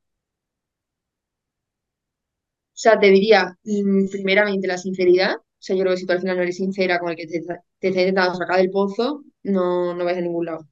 sea, 2.82 2.99
te 2.99 3.09
diría, 3.11 3.56
mm, 3.64 4.09
primeramente, 4.11 4.66
la 4.66 4.78
sinceridad, 4.78 5.37
o 5.37 5.42
sea, 5.59 5.76
yo 5.76 5.82
creo 5.82 5.94
que 5.94 6.00
si 6.00 6.06
tú 6.06 6.12
al 6.12 6.20
final 6.20 6.37
no 6.37 6.42
eres 6.42 6.56
sincera 6.56 6.99
con 6.99 7.11
el 7.11 7.16
que 7.16 7.26
te, 7.26 7.40
te 7.78 7.88
está 7.88 8.00
intentando 8.00 8.35
sacar 8.35 8.56
del 8.59 8.70
pozo, 8.70 9.23
no, 9.44 9.94
no 9.94 10.04
vais 10.04 10.18
a 10.18 10.20
ningún 10.23 10.47
lado. 10.47 10.66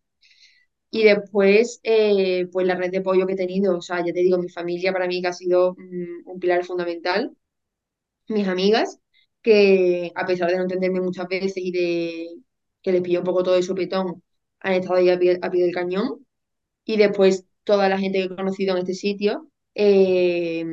Y 0.91 1.05
después, 1.05 1.81
eh, 1.85 2.47
pues 2.53 2.67
la 2.67 2.75
red 2.75 2.91
de 2.91 2.99
apoyo 2.99 3.27
que 3.27 3.35
he 3.35 3.37
tenido, 3.37 3.77
o 3.79 3.83
sea, 3.83 3.99
ya 4.05 4.13
te 4.13 4.21
digo, 4.21 4.39
mi 4.39 4.49
familia 4.49 4.93
para 4.93 5.07
mí 5.07 5.21
que 5.21 5.29
ha 5.29 5.33
sido 5.35 5.75
mm, 5.79 6.29
un 6.31 6.41
pilar 6.41 6.65
fundamental, 6.65 7.37
mis 8.29 8.49
amigas, 8.49 9.01
que 9.43 10.13
a 10.15 10.27
pesar 10.27 10.51
de 10.51 10.57
no 10.57 10.63
entenderme 10.65 11.01
muchas 11.01 11.29
veces 11.29 11.55
y 11.57 11.73
de 11.73 12.29
que 12.83 12.93
les 12.93 13.03
pilló 13.03 13.21
un 13.21 13.25
poco 13.27 13.43
todo 13.43 13.55
de 13.57 13.63
sopetón, 13.63 14.23
han 14.61 14.75
estado 14.75 14.97
ahí 14.97 15.11
a 15.11 15.19
pie, 15.19 15.39
a 15.43 15.49
del 15.51 15.73
cañón. 15.75 16.27
Y 16.85 16.97
después 16.99 17.47
toda 17.65 17.89
la 17.89 17.99
gente 17.99 18.19
que 18.21 18.25
he 18.27 18.37
conocido 18.37 18.75
en 18.75 18.81
este 18.81 18.95
sitio, 18.95 19.51
eh, 19.75 20.65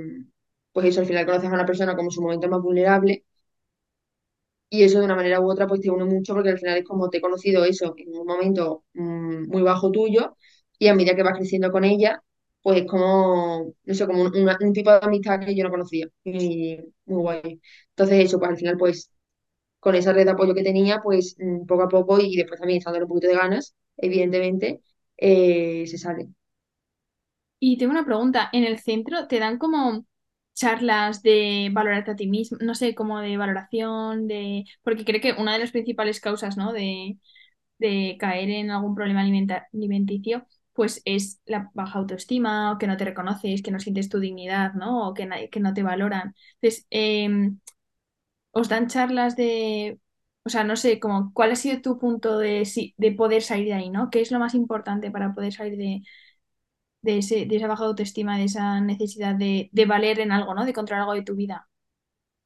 pues 0.71 0.87
eso, 0.87 1.01
al 1.01 1.07
final 1.07 1.25
conoces 1.25 1.49
a 1.49 1.53
una 1.53 1.65
persona 1.65 1.95
como 1.95 2.11
su 2.11 2.21
momento 2.21 2.47
más 2.49 2.61
vulnerable 2.61 3.25
y 4.69 4.83
eso 4.83 4.99
de 4.99 5.05
una 5.05 5.15
manera 5.15 5.41
u 5.41 5.49
otra 5.49 5.67
pues 5.67 5.81
te 5.81 5.89
une 5.89 6.05
mucho 6.05 6.33
porque 6.33 6.49
al 6.49 6.59
final 6.59 6.77
es 6.77 6.83
como 6.85 7.09
te 7.09 7.17
he 7.19 7.21
conocido 7.21 7.63
eso 7.65 7.93
en 7.97 8.15
un 8.17 8.27
momento 8.27 8.83
mm, 8.93 9.47
muy 9.49 9.61
bajo 9.61 9.91
tuyo 9.91 10.35
y 10.79 10.87
a 10.87 10.95
medida 10.95 11.15
que 11.15 11.23
vas 11.23 11.37
creciendo 11.37 11.71
con 11.71 11.83
ella, 11.85 12.21
pues 12.61 12.81
es 12.81 12.87
como, 12.87 13.73
no 13.83 13.93
sé, 13.93 14.05
como 14.07 14.23
un, 14.23 14.73
tipo 14.73 14.91
de 14.91 14.99
amistad 15.01 15.39
que 15.39 15.55
yo 15.55 15.63
no 15.63 15.69
conocía. 15.69 16.07
Y 16.23 16.77
muy 17.05 17.21
guay. 17.21 17.61
Entonces 17.89 18.25
eso, 18.25 18.39
pues 18.39 18.51
al 18.51 18.57
final 18.57 18.77
pues 18.77 19.11
con 19.79 19.95
esa 19.95 20.13
red 20.13 20.25
de 20.25 20.31
apoyo 20.31 20.55
que 20.55 20.63
tenía, 20.63 20.99
pues 21.03 21.35
mm, 21.39 21.65
poco 21.65 21.83
a 21.83 21.89
poco 21.89 22.19
y 22.19 22.35
después 22.35 22.59
también 22.59 22.79
echándole 22.79 23.05
un 23.05 23.09
poquito 23.09 23.27
de 23.27 23.35
ganas, 23.35 23.75
evidentemente, 23.97 24.81
eh, 25.17 25.85
se 25.87 25.97
sale. 25.97 26.29
Y 27.59 27.77
tengo 27.77 27.91
una 27.91 28.05
pregunta, 28.05 28.49
¿en 28.53 28.63
el 28.63 28.79
centro 28.79 29.27
te 29.27 29.39
dan 29.39 29.57
como 29.57 30.05
charlas 30.55 31.23
de 31.23 31.69
valorarte 31.73 32.11
a 32.13 32.17
ti 32.17 32.27
mismo, 32.27 32.57
no 32.61 32.75
sé, 32.75 32.95
como 32.95 33.19
de 33.21 33.37
valoración, 33.37 34.27
de... 34.27 34.65
Porque 34.83 35.05
creo 35.05 35.21
que 35.21 35.33
una 35.41 35.53
de 35.53 35.59
las 35.59 35.71
principales 35.71 36.21
causas, 36.21 36.57
¿no? 36.57 36.73
de, 36.73 37.19
de 37.79 38.17
caer 38.19 38.49
en 38.49 38.71
algún 38.71 38.95
problema 38.95 39.21
alimenticio, 39.73 40.47
pues 40.73 41.01
es 41.05 41.41
la 41.45 41.71
baja 41.73 41.99
autoestima, 41.99 42.71
o 42.73 42.77
que 42.77 42.87
no 42.87 42.97
te 42.97 43.05
reconoces, 43.05 43.61
que 43.61 43.71
no 43.71 43.79
sientes 43.79 44.09
tu 44.09 44.19
dignidad, 44.19 44.73
¿no? 44.73 45.07
O 45.09 45.13
que, 45.13 45.49
que 45.51 45.59
no 45.61 45.73
te 45.73 45.83
valoran. 45.83 46.35
Entonces, 46.61 46.87
em, 46.89 47.59
os 48.51 48.69
dan 48.69 48.87
charlas 48.87 49.35
de, 49.35 49.99
o 50.45 50.49
sea, 50.49 50.63
no 50.63 50.75
sé, 50.77 50.99
como, 50.99 51.33
¿cuál 51.33 51.51
ha 51.51 51.55
sido 51.55 51.81
tu 51.81 51.99
punto 51.99 52.37
de, 52.39 52.67
de 52.97 53.11
poder 53.11 53.41
salir 53.43 53.67
de 53.67 53.73
ahí, 53.73 53.89
¿no? 53.89 54.09
¿Qué 54.09 54.21
es 54.21 54.31
lo 54.31 54.39
más 54.39 54.53
importante 54.55 55.11
para 55.11 55.33
poder 55.33 55.53
salir 55.53 55.77
de, 55.77 56.01
de 57.05 57.19
ese, 57.19 57.45
de 57.47 57.55
esa 57.57 57.67
baja 57.67 57.85
autoestima, 57.85 58.37
de 58.37 58.45
esa 58.45 58.81
necesidad 58.81 59.35
de, 59.35 59.69
de 59.73 59.85
valer 59.85 60.19
en 60.21 60.31
algo, 60.33 60.53
¿no? 60.55 60.65
De 60.65 60.73
controlar 60.73 61.03
algo 61.03 61.15
de 61.15 61.23
tu 61.23 61.35
vida. 61.35 61.69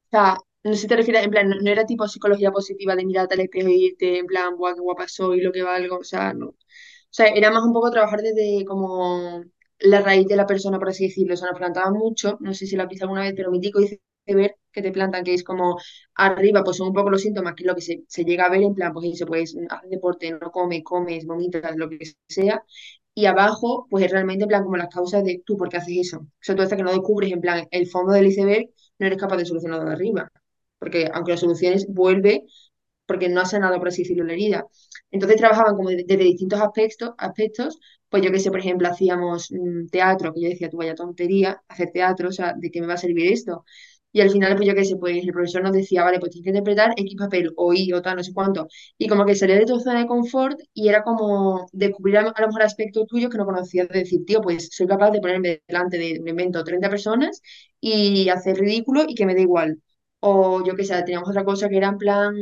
O 0.08 0.10
sea, 0.12 0.38
no 0.64 0.74
sé 0.74 0.78
si 0.82 0.88
te 0.88 0.96
refieres, 0.96 1.24
en 1.26 1.32
plan, 1.32 1.50
no, 1.50 1.56
no 1.62 1.70
era 1.72 1.86
tipo 1.86 2.08
psicología 2.08 2.52
positiva 2.52 2.96
de 2.96 3.06
mirarte 3.06 3.36
al 3.36 3.42
espejo 3.42 3.70
y 3.70 3.86
irte 3.88 4.18
en 4.20 4.26
plan, 4.26 4.56
guau, 4.56 4.74
qué 4.76 4.82
guapa 4.82 5.08
soy, 5.08 5.42
lo 5.42 5.52
que 5.52 5.62
valgo, 5.64 5.98
o 6.00 6.04
sea, 6.04 6.34
no. 6.34 6.48
O 6.50 6.56
sea, 7.12 7.28
era 7.28 7.52
más 7.52 7.64
un 7.64 7.74
poco 7.74 7.92
trabajar 7.92 8.22
desde 8.22 8.66
como 8.66 9.44
la 9.80 10.02
raíz 10.02 10.28
de 10.28 10.36
la 10.36 10.46
persona, 10.48 10.80
por 10.80 10.90
así 10.90 11.06
decirlo. 11.08 11.34
O 11.36 11.38
sea, 11.38 11.50
nos 11.50 11.58
plantaban 11.60 11.94
mucho, 11.94 12.38
no 12.42 12.54
sé 12.54 12.66
si 12.68 12.76
lo 12.76 12.84
has 12.84 12.90
visto 12.90 13.06
alguna 13.06 13.22
vez, 13.24 13.34
pero 13.36 13.52
mi 13.52 13.60
tico 13.62 13.80
dice 13.80 14.02
ver 14.28 14.56
que 14.72 14.82
te 14.84 14.92
plantan, 14.92 15.24
que 15.24 15.34
es 15.34 15.44
como 15.44 15.78
arriba, 16.16 16.64
pues 16.64 16.78
son 16.78 16.90
un 16.90 16.94
poco 16.94 17.10
los 17.10 17.22
síntomas, 17.22 17.56
que 17.56 17.64
es 17.64 17.68
lo 17.68 17.76
que 17.76 17.82
se, 17.82 18.04
se 18.08 18.24
llega 18.26 18.46
a 18.46 18.50
ver, 18.50 18.62
en 18.64 18.76
plan, 18.76 18.94
pues 18.94 19.08
eso, 19.14 19.26
pues 19.26 19.56
haces 19.70 19.90
deporte, 19.90 20.32
no 20.32 20.52
comes, 20.52 20.84
comes, 20.84 21.26
vomitas, 21.26 21.76
lo 21.78 21.90
que 21.90 22.00
sea. 22.28 22.64
Y 23.20 23.26
abajo, 23.26 23.88
pues 23.90 24.06
es 24.06 24.12
realmente 24.12 24.44
en 24.44 24.48
plan 24.50 24.64
como 24.64 24.78
las 24.78 24.90
causas 24.90 25.24
de 25.24 25.42
tú, 25.46 25.58
¿por 25.58 25.70
qué 25.70 25.78
haces 25.78 25.98
eso? 26.00 26.20
O 26.20 26.28
sea, 26.42 26.56
tú 26.56 26.62
hasta 26.62 26.76
que 26.78 26.84
no 26.84 26.92
descubres 26.92 27.32
en 27.32 27.42
plan 27.42 27.68
el 27.72 27.88
fondo 27.88 28.14
del 28.14 28.28
iceberg, 28.28 28.68
no 29.00 29.08
eres 29.08 29.20
capaz 29.20 29.38
de 29.38 29.46
solucionarlo 29.46 29.86
de 29.86 29.94
arriba. 29.94 30.32
Porque 30.80 31.10
aunque 31.14 31.32
lo 31.34 31.38
soluciones, 31.38 31.88
vuelve 31.90 32.44
porque 33.06 33.30
no 33.30 33.42
ha 33.42 33.46
sanado, 33.46 33.78
por 33.80 33.88
así 33.90 34.04
decirlo, 34.04 34.24
la 34.26 34.34
herida. 34.34 34.66
Entonces 35.12 35.38
trabajaban 35.38 35.76
como 35.76 35.90
de- 35.90 36.04
desde 36.08 36.24
distintos 36.24 36.62
aspectos, 36.62 37.12
aspectos, 37.18 37.80
pues 38.10 38.24
yo 38.24 38.32
que 38.32 38.40
sé, 38.40 38.52
por 38.52 38.60
ejemplo, 38.60 38.88
hacíamos 38.88 39.48
mm, 39.52 39.88
teatro, 39.90 40.34
que 40.34 40.42
yo 40.42 40.50
decía, 40.50 40.70
tú 40.70 40.78
vaya 40.78 40.96
tontería, 40.96 41.62
hacer 41.68 41.90
teatro, 41.92 42.30
o 42.30 42.32
sea, 42.32 42.54
¿de 42.58 42.70
qué 42.72 42.82
me 42.82 42.88
va 42.88 42.94
a 42.96 42.98
servir 42.98 43.32
esto? 43.34 43.66
Y 44.12 44.22
al 44.22 44.30
final, 44.32 44.56
pues 44.56 44.68
yo 44.68 44.74
qué 44.76 44.86
sé, 44.86 44.96
pues 44.98 45.24
el 45.24 45.32
profesor 45.32 45.62
nos 45.64 45.74
decía, 45.74 46.04
vale, 46.04 46.20
pues 46.20 46.32
tienes 46.32 46.46
que 46.46 46.50
interpretar 46.50 46.94
X 46.98 47.16
papel, 47.18 47.52
o 47.56 47.74
Y, 47.74 47.94
o 47.94 48.02
tal, 48.02 48.18
no 48.18 48.24
sé 48.24 48.34
cuánto. 48.34 48.68
Y 48.98 49.08
como 49.08 49.26
que 49.26 49.36
salía 49.36 49.56
de 49.58 49.66
tu 49.66 49.80
zona 49.80 50.00
de 50.00 50.08
confort 50.08 50.60
y 50.74 50.90
era 50.90 51.04
como 51.04 51.68
descubrir 51.74 52.18
a, 52.18 52.24
lo 52.24 52.34
mejor 52.48 52.64
aspectos 52.64 53.06
tuyos 53.08 53.30
que 53.32 53.38
no 53.38 53.46
conocías, 53.46 53.88
de 53.90 54.00
decir, 54.00 54.26
tío, 54.26 54.42
pues 54.42 54.70
soy 54.72 54.88
capaz 54.88 55.12
de 55.12 55.22
ponerme 55.22 55.62
delante 55.68 55.98
de 55.98 56.20
un 56.22 56.28
evento 56.28 56.64
30 56.64 56.90
personas 56.90 57.42
y 57.80 58.30
hacer 58.30 58.58
ridículo 58.58 59.04
y 59.08 59.14
que 59.16 59.26
me 59.26 59.36
dé 59.36 59.42
igual. 59.42 59.80
O 60.22 60.64
yo 60.66 60.76
qué 60.76 60.84
sé, 60.86 60.96
teníamos 61.04 61.30
otra 61.30 61.44
cosa 61.46 61.70
que 61.70 61.78
era 61.78 61.88
en 61.90 61.98
plan 61.98 62.34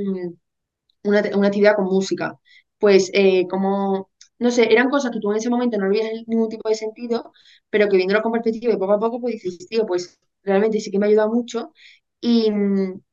una, 1.03 1.21
una 1.35 1.47
actividad 1.47 1.75
con 1.75 1.85
música. 1.85 2.37
Pues 2.79 3.09
eh, 3.13 3.47
como, 3.49 4.09
no 4.39 4.51
sé, 4.51 4.71
eran 4.71 4.89
cosas 4.89 5.11
que 5.11 5.19
tú 5.19 5.31
en 5.31 5.37
ese 5.37 5.49
momento 5.49 5.77
no 5.77 5.89
le 5.89 6.23
ningún 6.27 6.49
tipo 6.49 6.69
de 6.69 6.75
sentido, 6.75 7.31
pero 7.69 7.87
que 7.89 7.97
viéndolo 7.97 8.21
con 8.21 8.31
perspectiva 8.31 8.73
y 8.73 8.77
poco 8.77 8.93
a 8.93 8.99
poco, 8.99 9.19
pues 9.21 9.35
dices, 9.41 9.67
tío, 9.67 9.85
pues 9.85 10.19
realmente 10.47 10.79
sí 10.81 10.91
que 10.91 10.99
me 10.99 11.05
ha 11.07 11.09
ayudado 11.09 11.31
mucho. 11.33 11.73
Y, 12.21 12.51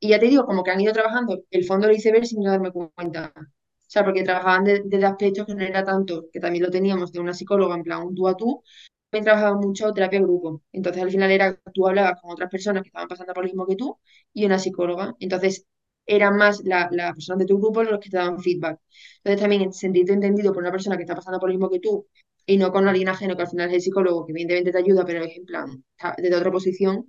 y 0.01 0.09
ya 0.09 0.19
te 0.19 0.27
digo, 0.27 0.47
como 0.47 0.63
que 0.65 0.71
han 0.71 0.81
ido 0.81 0.93
trabajando 0.93 1.43
el 1.51 1.65
fondo 1.67 1.87
del 1.87 1.97
iceberg 1.97 2.27
sin 2.27 2.43
yo 2.45 2.51
darme 2.51 2.73
cuenta. 2.73 3.33
O 3.37 3.91
sea, 3.95 4.05
porque 4.05 4.25
trabajaban 4.25 4.65
de- 4.65 4.83
desde 4.85 5.07
aspectos 5.07 5.47
que 5.47 5.55
no 5.55 5.63
era 5.65 5.85
tanto, 5.85 6.27
que 6.33 6.41
también 6.41 6.65
lo 6.65 6.71
teníamos 6.71 7.13
de 7.13 7.21
una 7.21 7.35
psicóloga, 7.35 7.77
en 7.77 7.83
plan 7.85 8.03
un 8.07 8.15
tú 8.15 8.27
a 8.29 8.37
tú, 8.37 8.63
también 9.11 9.25
trabajaba 9.25 9.57
mucho 9.61 9.93
terapia 9.93 10.19
de 10.21 10.25
grupo. 10.25 10.63
Entonces 10.73 11.03
al 11.03 11.11
final 11.11 11.31
era, 11.31 11.57
tú 11.73 11.87
hablabas 11.87 12.21
con 12.21 12.33
otras 12.33 12.51
personas 12.51 12.83
que 12.83 12.89
estaban 12.89 13.09
pasando 13.09 13.33
por 13.35 13.45
lo 13.45 13.49
mismo 13.49 13.67
que 13.67 13.77
tú 13.77 13.99
y 14.33 14.45
una 14.47 14.59
psicóloga. 14.59 15.15
Entonces 15.21 15.67
eran 16.07 16.37
más 16.37 16.61
la- 16.65 16.89
las 16.93 17.13
personas 17.15 17.39
de 17.41 17.47
tu 17.47 17.59
grupo 17.59 17.83
los 17.85 18.01
que 18.01 18.11
te 18.11 18.17
daban 18.17 18.41
feedback. 18.41 18.81
Entonces 19.19 19.41
también 19.41 19.73
sentirte 19.73 20.13
entendido 20.13 20.53
por 20.53 20.63
una 20.63 20.73
persona 20.73 20.97
que 20.97 21.03
está 21.05 21.15
pasando 21.15 21.39
por 21.39 21.49
lo 21.49 21.55
mismo 21.55 21.71
que 21.71 21.79
tú 21.81 22.07
y 22.47 22.57
no 22.59 22.73
con 22.73 22.87
alguien 22.89 23.09
ajeno 23.09 23.37
que 23.37 23.43
al 23.43 23.49
final 23.49 23.69
es 23.71 23.75
el 23.77 23.81
psicólogo 23.83 24.27
que 24.27 24.33
evidentemente 24.33 24.73
te 24.73 24.79
ayuda, 24.79 25.05
pero 25.07 25.25
es 25.25 25.37
en 25.37 25.45
plan, 25.47 25.85
desde 26.19 26.37
otra 26.37 26.51
posición, 26.51 27.07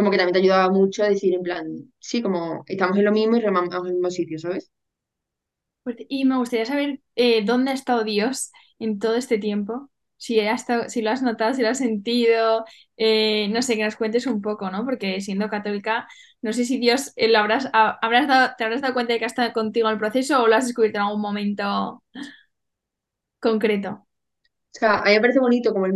como 0.00 0.10
que 0.10 0.18
también 0.18 0.34
te 0.34 0.40
ayudaba 0.40 0.70
mucho 0.72 1.02
a 1.04 1.08
decir 1.08 1.34
en 1.34 1.42
plan, 1.42 1.92
sí, 1.98 2.22
como 2.22 2.64
estamos 2.66 2.98
en 2.98 3.04
lo 3.04 3.12
mismo 3.12 3.36
y 3.36 3.40
remamos 3.40 3.74
en 3.74 3.86
el 3.86 3.92
mismo 3.94 4.10
sitio, 4.10 4.38
¿sabes? 4.38 4.70
Fuerte. 5.82 6.06
Y 6.08 6.24
me 6.24 6.36
gustaría 6.36 6.66
saber 6.66 7.00
eh, 7.16 7.44
dónde 7.44 7.70
ha 7.70 7.74
estado 7.74 8.04
Dios 8.04 8.52
en 8.78 8.98
todo 8.98 9.14
este 9.16 9.38
tiempo. 9.38 9.90
Si, 10.16 10.38
ha 10.40 10.52
estado, 10.54 10.88
si 10.90 11.00
lo 11.00 11.10
has 11.10 11.22
notado, 11.22 11.54
si 11.54 11.62
lo 11.62 11.68
has 11.70 11.78
sentido, 11.78 12.64
eh, 12.98 13.48
no 13.50 13.62
sé, 13.62 13.76
que 13.76 13.84
nos 13.84 13.96
cuentes 13.96 14.26
un 14.26 14.42
poco, 14.42 14.70
¿no? 14.70 14.84
Porque 14.84 15.20
siendo 15.22 15.48
católica, 15.48 16.06
no 16.42 16.52
sé 16.52 16.66
si 16.66 16.78
Dios 16.78 17.12
eh, 17.16 17.28
lo 17.28 17.38
habrás, 17.38 17.68
ha- 17.72 17.98
habrás 18.02 18.28
dado, 18.28 18.50
te 18.58 18.64
habrás 18.64 18.82
dado 18.82 18.92
cuenta 18.94 19.14
de 19.14 19.18
que 19.18 19.24
ha 19.24 19.28
estado 19.28 19.52
contigo 19.54 19.88
en 19.88 19.94
el 19.94 19.98
proceso 19.98 20.42
o 20.42 20.46
lo 20.48 20.56
has 20.56 20.66
descubierto 20.66 20.98
en 20.98 21.04
algún 21.04 21.22
momento 21.22 22.02
concreto. 23.38 24.06
O 24.74 24.78
sea, 24.78 24.98
a 25.00 25.04
mí 25.04 25.12
me 25.12 25.20
parece 25.20 25.38
bonito 25.40 25.72
como 25.72 25.86
el, 25.86 25.92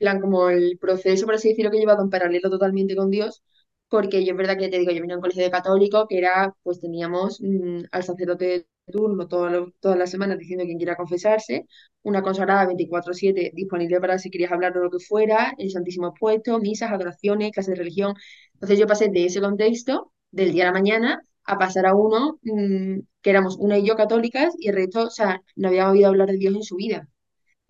plan, 0.00 0.20
como 0.20 0.50
el 0.50 0.78
proceso, 0.78 1.26
por 1.26 1.36
así 1.36 1.50
decirlo, 1.50 1.70
que 1.70 1.78
he 1.78 1.80
llevado 1.80 2.02
en 2.02 2.10
paralelo 2.10 2.50
totalmente 2.50 2.96
con 2.96 3.10
Dios, 3.10 3.42
porque 3.88 4.24
yo 4.24 4.32
es 4.32 4.38
verdad 4.38 4.56
que 4.58 4.68
te 4.68 4.78
digo, 4.78 4.92
yo 4.92 5.00
venía 5.00 5.14
a 5.16 5.18
un 5.18 5.22
colegio 5.22 5.42
de 5.44 5.50
católico 5.50 6.06
que 6.08 6.18
era, 6.18 6.54
pues 6.62 6.80
teníamos 6.80 7.40
mm, 7.40 7.82
al 7.92 8.02
sacerdote 8.04 8.44
de 8.46 8.66
turno 8.92 9.28
todas 9.28 9.98
las 9.98 10.10
semanas 10.10 10.38
diciendo 10.38 10.64
quién 10.64 10.78
quiera 10.78 10.96
confesarse, 10.96 11.66
una 12.02 12.22
consagrada 12.22 12.66
24/7 12.66 13.50
disponible 13.54 14.00
para 14.00 14.18
si 14.18 14.30
querías 14.30 14.52
hablar 14.52 14.72
de 14.74 14.80
lo 14.80 14.90
que 14.90 14.98
fuera, 15.00 15.54
el 15.58 15.70
Santísimo 15.70 16.08
Expuesto, 16.08 16.58
misas, 16.58 16.90
adoraciones, 16.92 17.52
clases 17.52 17.74
de 17.74 17.78
religión. 17.80 18.14
Entonces 18.54 18.78
yo 18.78 18.86
pasé 18.86 19.08
de 19.08 19.26
ese 19.26 19.40
contexto, 19.40 20.12
del 20.30 20.52
día 20.52 20.64
a 20.64 20.66
la 20.66 20.72
mañana, 20.72 21.22
a 21.44 21.58
pasar 21.58 21.86
a 21.86 21.94
uno 21.94 22.38
mm, 22.42 23.00
que 23.22 23.30
éramos 23.30 23.56
una 23.58 23.78
y 23.78 23.86
yo 23.86 23.96
católicas 23.96 24.54
y 24.58 24.68
el 24.68 24.76
resto, 24.76 25.04
o 25.06 25.10
sea, 25.10 25.42
no 25.56 25.68
había 25.68 25.90
oído 25.90 26.08
hablar 26.08 26.28
de 26.28 26.36
Dios 26.38 26.54
en 26.54 26.62
su 26.62 26.76
vida. 26.76 27.08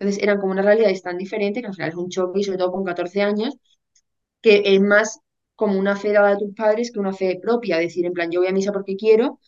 Entonces 0.01 0.23
eran 0.23 0.39
como 0.41 0.53
una 0.53 0.63
realidad 0.63 0.91
tan 1.03 1.17
diferente 1.19 1.61
que 1.61 1.67
al 1.69 1.75
final 1.75 1.91
es 1.91 1.95
un 1.97 2.09
choque 2.09 2.41
y 2.41 2.45
sobre 2.45 2.59
todo 2.59 2.73
con 2.73 2.85
14 2.85 3.23
años, 3.23 3.55
que 4.41 4.63
es 4.65 4.81
más 4.81 5.19
como 5.55 5.77
una 5.79 5.95
fe 5.95 6.11
dada 6.13 6.31
a 6.31 6.37
tus 6.37 6.53
padres 6.55 6.91
que 6.91 6.99
una 6.99 7.13
fe 7.13 7.39
propia, 7.41 7.77
decir 7.77 8.05
en 8.05 8.13
plan 8.13 8.31
yo 8.31 8.39
voy 8.41 8.49
a 8.49 8.53
misa 8.53 8.71
porque 8.73 8.95
quiero, 8.97 9.39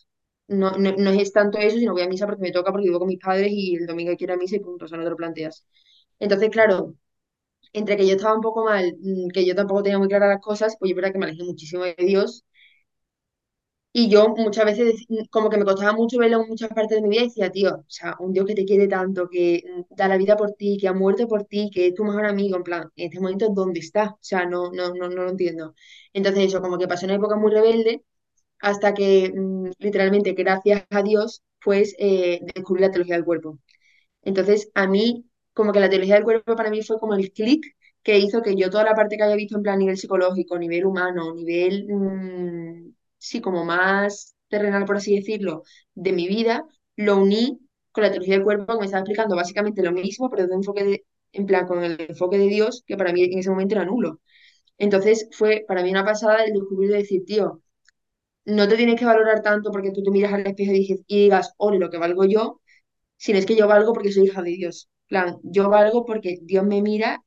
no, 0.48 0.72
no, 0.72 0.92
no 0.96 1.10
es 1.10 1.32
tanto 1.32 1.58
eso, 1.58 1.78
sino 1.78 1.92
voy 1.94 2.02
a 2.02 2.08
misa 2.08 2.26
porque 2.26 2.42
me 2.42 2.52
toca, 2.52 2.72
porque 2.72 2.88
vivo 2.88 3.00
con 3.00 3.08
mis 3.08 3.20
padres 3.20 3.50
y 3.52 3.76
el 3.76 3.86
domingo 3.86 4.14
quiero 4.16 4.34
a 4.34 4.36
misa 4.38 4.56
y 4.56 4.60
punto, 4.60 4.86
o 4.86 4.88
sea, 4.88 4.98
no 4.98 5.04
te 5.04 5.10
lo 5.10 5.16
planteas. 5.16 5.66
Entonces, 6.20 6.50
claro, 6.50 6.94
entre 7.72 7.96
que 7.96 8.06
yo 8.06 8.16
estaba 8.16 8.34
un 8.34 8.40
poco 8.42 8.64
mal, 8.64 8.96
mm, 9.00 9.28
que 9.30 9.44
yo 9.46 9.54
tampoco 9.54 9.82
tenía 9.82 9.98
muy 9.98 10.08
claras 10.08 10.28
las 10.30 10.40
cosas, 10.42 10.76
pues 10.78 10.90
yo 10.90 10.96
verdad 10.96 11.12
que 11.12 11.18
me 11.18 11.26
alejé 11.26 11.44
muchísimo 11.44 11.84
de 11.84 11.94
Dios 11.98 12.44
Y 13.96 14.08
yo 14.10 14.28
muchas 14.36 14.64
veces 14.66 15.06
dec- 15.08 15.28
como 15.30 15.48
que 15.50 15.56
me 15.58 15.64
costaba 15.64 15.92
mucho 15.94 16.18
verlo 16.18 16.42
en 16.42 16.48
muchas 16.48 16.68
partes 16.70 16.96
de 16.98 17.02
mi 17.02 17.10
vida 17.10 17.22
y 17.22 17.26
decía, 17.28 17.50
tío, 17.52 17.76
o 17.76 17.84
sea, 17.88 18.16
un 18.20 18.32
Dios 18.32 18.44
que 18.46 18.54
te 18.56 18.64
quiere 18.66 18.88
tanto, 18.88 19.28
que 19.30 19.62
mm, 19.90 19.94
da 19.96 20.08
la 20.08 20.16
vida 20.18 20.36
por 20.36 20.52
ti, 20.54 20.76
que 20.80 20.88
ha 20.88 20.92
muerto 20.92 21.28
por 21.28 21.44
ti, 21.44 21.70
que 21.72 21.88
es 21.88 21.94
tu 21.94 22.04
mejor 22.04 22.26
amigo, 22.26 22.56
en 22.56 22.64
plan, 22.64 22.90
en 22.96 23.06
este 23.06 23.20
momento, 23.20 23.48
¿dónde 23.54 23.80
está? 23.80 24.10
O 24.14 24.18
sea, 24.20 24.46
no, 24.46 24.70
no, 24.72 24.92
no, 24.94 25.08
no 25.08 25.22
lo 25.24 25.30
entiendo. 25.30 25.74
Entonces 26.12 26.46
eso, 26.46 26.60
como 26.60 26.78
que 26.78 26.88
pasé 26.88 27.06
una 27.06 27.14
época 27.16 27.36
muy 27.36 27.52
rebelde 27.52 28.04
hasta 28.60 28.94
que 28.94 29.32
mm, 29.34 29.70
literalmente, 29.80 30.32
gracias 30.34 30.84
a 30.90 31.02
Dios, 31.02 31.42
pues 31.64 31.94
eh, 31.98 32.40
descubrí 32.54 32.82
la 32.82 32.90
teología 32.92 33.16
del 33.16 33.24
cuerpo. 33.24 33.58
Entonces, 34.22 34.70
a 34.74 34.86
mí, 34.88 35.26
como 35.52 35.72
que 35.72 35.80
la 35.80 35.90
teología 35.90 36.14
del 36.16 36.24
cuerpo 36.24 36.56
para 36.56 36.70
mí 36.70 36.82
fue 36.82 36.98
como 36.98 37.14
el 37.14 37.32
clic 37.32 37.64
que 38.02 38.18
hizo 38.18 38.42
que 38.42 38.56
yo 38.56 38.70
toda 38.70 38.84
la 38.84 38.94
parte 38.94 39.16
que 39.16 39.22
había 39.22 39.36
visto 39.36 39.56
en 39.56 39.62
plan 39.62 39.78
nivel 39.78 39.96
psicológico, 39.98 40.58
nivel 40.58 40.86
humano, 40.86 41.34
nivel, 41.34 41.86
mm, 41.88 42.94
sí, 43.28 43.40
como 43.40 43.64
más 43.64 44.34
terrenal, 44.48 44.84
por 44.84 44.96
así 44.96 45.14
decirlo, 45.16 45.62
de 45.94 46.12
mi 46.12 46.28
vida, 46.28 46.66
lo 46.96 47.18
uní 47.18 47.60
con 47.92 48.02
la 48.04 48.10
teología 48.10 48.34
del 48.34 48.44
cuerpo 48.44 48.74
que 48.74 48.80
me 48.80 48.84
estaba 48.86 49.00
explicando 49.00 49.36
básicamente 49.36 49.82
lo 49.82 49.92
mismo, 49.92 50.30
pero 50.30 50.46
de 50.46 50.54
enfoque 50.54 50.84
de, 50.84 51.06
en 51.32 51.46
plan, 51.46 51.66
con 51.66 51.82
el 51.84 52.00
enfoque 52.00 52.38
de 52.38 52.48
Dios, 52.48 52.82
que 52.86 52.96
para 52.96 53.12
mí 53.12 53.22
en 53.24 53.38
ese 53.38 53.50
momento 53.50 53.74
era 53.76 53.84
nulo. 53.84 54.20
Entonces, 54.78 55.28
fue 55.32 55.64
para 55.68 55.82
mí 55.84 55.90
una 55.90 56.04
pasada 56.04 56.44
el 56.44 56.52
descubrir 56.54 56.90
y 56.92 56.94
decir, 56.94 57.24
tío, 57.26 57.62
no 58.44 58.68
te 58.68 58.76
tienes 58.76 58.98
que 58.98 59.06
valorar 59.06 59.42
tanto 59.42 59.70
porque 59.70 59.90
tú 59.92 60.02
te 60.02 60.10
miras 60.10 60.32
al 60.32 60.46
espejo 60.46 60.72
y 60.72 60.78
dices, 60.80 61.00
y 61.06 61.22
digas, 61.24 61.52
ole, 61.56 61.78
lo 61.78 61.90
que 61.90 61.98
valgo 61.98 62.24
yo, 62.24 62.60
sino 63.18 63.38
es 63.40 63.46
que 63.46 63.56
yo 63.56 63.68
valgo 63.68 63.94
porque 63.94 64.12
soy 64.12 64.26
hija 64.26 64.42
de 64.42 64.52
Dios. 64.52 64.90
Plan, 65.08 65.38
yo 65.44 65.70
valgo 65.70 66.06
porque 66.06 66.38
Dios 66.42 66.66
me 66.66 66.82
mira 66.82 67.23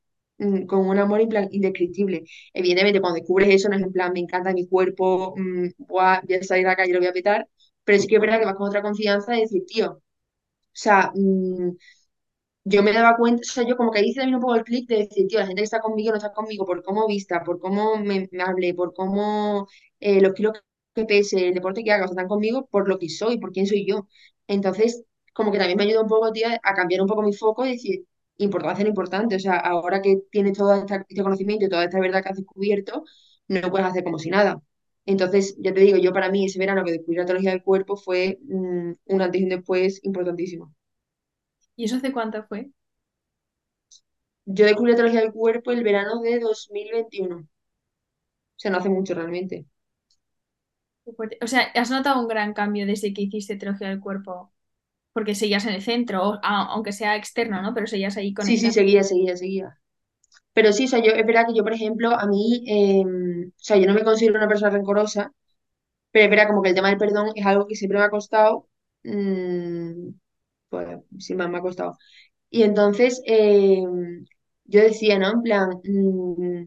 con 0.67 0.87
un 0.87 0.97
amor 0.99 1.21
indescriptible. 1.21 2.23
Evidentemente, 2.53 3.01
cuando 3.01 3.19
descubres 3.19 3.49
eso, 3.53 3.69
no 3.69 3.75
es 3.77 3.81
en 3.83 3.91
plan, 3.91 4.13
me 4.13 4.19
encanta 4.19 4.53
mi 4.53 4.67
cuerpo, 4.67 5.33
mm, 5.37 5.67
voy 5.79 6.01
a 6.03 6.21
salir 6.43 6.65
a 6.67 6.69
la 6.71 6.75
calle 6.75 6.93
lo 6.93 6.99
voy 6.99 7.07
a 7.07 7.13
petar, 7.13 7.47
pero 7.83 7.99
sí 7.99 8.07
que 8.07 8.15
es 8.15 8.21
verdad 8.21 8.39
que 8.39 8.45
vas 8.45 8.55
con 8.55 8.67
otra 8.69 8.81
confianza 8.81 9.33
de 9.33 9.41
decir, 9.41 9.63
tío, 9.65 9.91
o 9.93 10.01
sea, 10.73 11.11
mm, 11.15 11.71
yo 12.65 12.83
me 12.83 12.91
daba 12.93 13.15
cuenta, 13.17 13.41
o 13.41 13.45
sea, 13.45 13.65
yo 13.67 13.77
como 13.77 13.91
que 13.91 14.01
hice 14.05 14.19
también 14.19 14.35
un 14.35 14.41
poco 14.41 14.55
el 14.55 14.63
clic 14.63 14.87
de 14.89 14.97
decir, 14.97 15.27
tío, 15.27 15.39
la 15.39 15.47
gente 15.47 15.61
que 15.61 15.65
está 15.65 15.79
conmigo 15.81 16.11
no 16.11 16.17
está 16.17 16.33
conmigo 16.33 16.65
por 16.65 16.83
cómo 16.83 17.07
vista, 17.07 17.43
por 17.43 17.59
cómo 17.59 17.97
me, 17.97 18.27
me 18.31 18.43
hable, 18.43 18.73
por 18.73 18.93
cómo 18.93 19.67
eh, 19.99 20.19
los 20.21 20.33
kilos 20.33 20.53
que 20.93 21.05
pese, 21.05 21.47
el 21.49 21.53
deporte 21.53 21.83
que 21.83 21.91
haga, 21.91 22.05
están 22.05 22.27
conmigo 22.27 22.67
por 22.69 22.89
lo 22.89 22.99
que 22.99 23.09
soy, 23.09 23.39
por 23.39 23.51
quién 23.51 23.67
soy 23.67 23.85
yo. 23.87 24.07
Entonces, 24.47 25.03
como 25.33 25.51
que 25.51 25.57
también 25.59 25.77
me 25.77 25.83
ayuda 25.85 26.01
un 26.01 26.07
poco, 26.09 26.31
tío, 26.33 26.47
a 26.63 26.73
cambiar 26.73 27.01
un 27.01 27.07
poco 27.07 27.21
mi 27.21 27.33
foco 27.33 27.65
y 27.65 27.71
decir, 27.73 28.05
importancia 28.37 28.83
lo 28.83 28.89
importante, 28.89 29.35
o 29.35 29.39
sea, 29.39 29.57
ahora 29.57 30.01
que 30.01 30.21
tienes 30.31 30.57
todo 30.57 30.73
este 30.75 31.23
conocimiento 31.23 31.65
y 31.65 31.69
toda 31.69 31.85
esta 31.85 31.99
verdad 31.99 32.23
que 32.23 32.29
has 32.29 32.37
descubierto, 32.37 33.03
no 33.47 33.59
lo 33.61 33.71
puedes 33.71 33.87
hacer 33.87 34.03
como 34.03 34.19
si 34.19 34.29
nada. 34.29 34.61
Entonces, 35.05 35.55
ya 35.59 35.73
te 35.73 35.79
digo, 35.81 35.97
yo 35.97 36.13
para 36.13 36.29
mí 36.29 36.45
ese 36.45 36.59
verano 36.59 36.83
que 36.83 36.91
descubrí 36.91 37.17
la 37.17 37.25
teología 37.25 37.51
del 37.51 37.63
cuerpo 37.63 37.95
fue 37.97 38.39
mm, 38.43 38.91
un 39.05 39.21
antes 39.21 39.41
y 39.41 39.43
un 39.45 39.49
después 39.49 39.99
importantísimo. 40.03 40.73
¿Y 41.77 41.85
eso 41.85 41.95
hace 41.95 42.11
cuánto 42.11 42.43
fue? 42.43 42.71
Yo 44.45 44.65
descubrí 44.65 44.91
la 44.91 44.95
teología 44.97 45.21
del 45.21 45.31
cuerpo 45.31 45.71
el 45.71 45.83
verano 45.83 46.21
de 46.21 46.39
2021. 46.39 47.37
O 47.37 47.47
sea, 48.55 48.71
no 48.71 48.77
hace 48.77 48.89
mucho 48.89 49.13
realmente. 49.13 49.65
O 51.41 51.47
sea, 51.47 51.61
¿has 51.75 51.89
notado 51.89 52.21
un 52.21 52.27
gran 52.27 52.53
cambio 52.53 52.85
desde 52.85 53.13
que 53.13 53.23
hiciste 53.23 53.55
teología 53.57 53.89
del 53.89 53.99
cuerpo? 53.99 54.51
Porque 55.17 55.35
seguías 55.35 55.65
en 55.67 55.73
el 55.75 55.83
centro, 55.83 56.17
o- 56.29 56.39
a- 56.43 56.67
aunque 56.73 56.93
sea 56.93 57.15
externo, 57.17 57.61
¿no? 57.61 57.73
Pero 57.75 57.87
seguías 57.87 58.17
ahí 58.17 58.33
Sí, 58.37 58.57
sí, 58.57 58.71
conectado. 58.71 58.71
seguía, 58.71 59.03
seguía, 59.03 59.35
seguía. 59.37 59.79
Pero 60.53 60.73
sí, 60.73 60.85
o 60.85 60.87
sea, 60.89 60.99
yo, 61.03 61.11
es 61.13 61.25
verdad 61.25 61.45
que 61.47 61.55
yo, 61.55 61.63
por 61.63 61.73
ejemplo, 61.73 62.11
a 62.11 62.27
mí, 62.27 62.63
eh, 62.67 63.03
o 63.05 63.51
sea, 63.57 63.77
yo 63.77 63.87
no 63.87 63.93
me 63.93 64.03
considero 64.03 64.37
una 64.37 64.47
persona 64.47 64.71
rencorosa, 64.71 65.31
pero 66.11 66.25
es 66.25 66.31
verdad 66.31 66.47
como 66.49 66.61
que 66.63 66.69
el 66.71 66.75
tema 66.75 66.89
del 66.89 66.97
perdón 66.99 67.31
es 67.35 67.45
algo 67.45 67.67
que 67.67 67.75
siempre 67.75 67.99
me 67.99 68.05
ha 68.05 68.09
costado, 68.11 68.67
mm, 69.03 70.09
pues 70.69 70.87
sí, 71.19 71.35
más 71.35 71.49
me 71.49 71.59
ha 71.59 71.61
costado. 71.61 71.97
Y 72.49 72.63
entonces, 72.63 73.21
eh, 73.27 73.83
yo 74.65 74.81
decía, 74.81 75.19
¿no? 75.19 75.31
En 75.31 75.41
plan, 75.43 75.69
mm, 75.83 76.63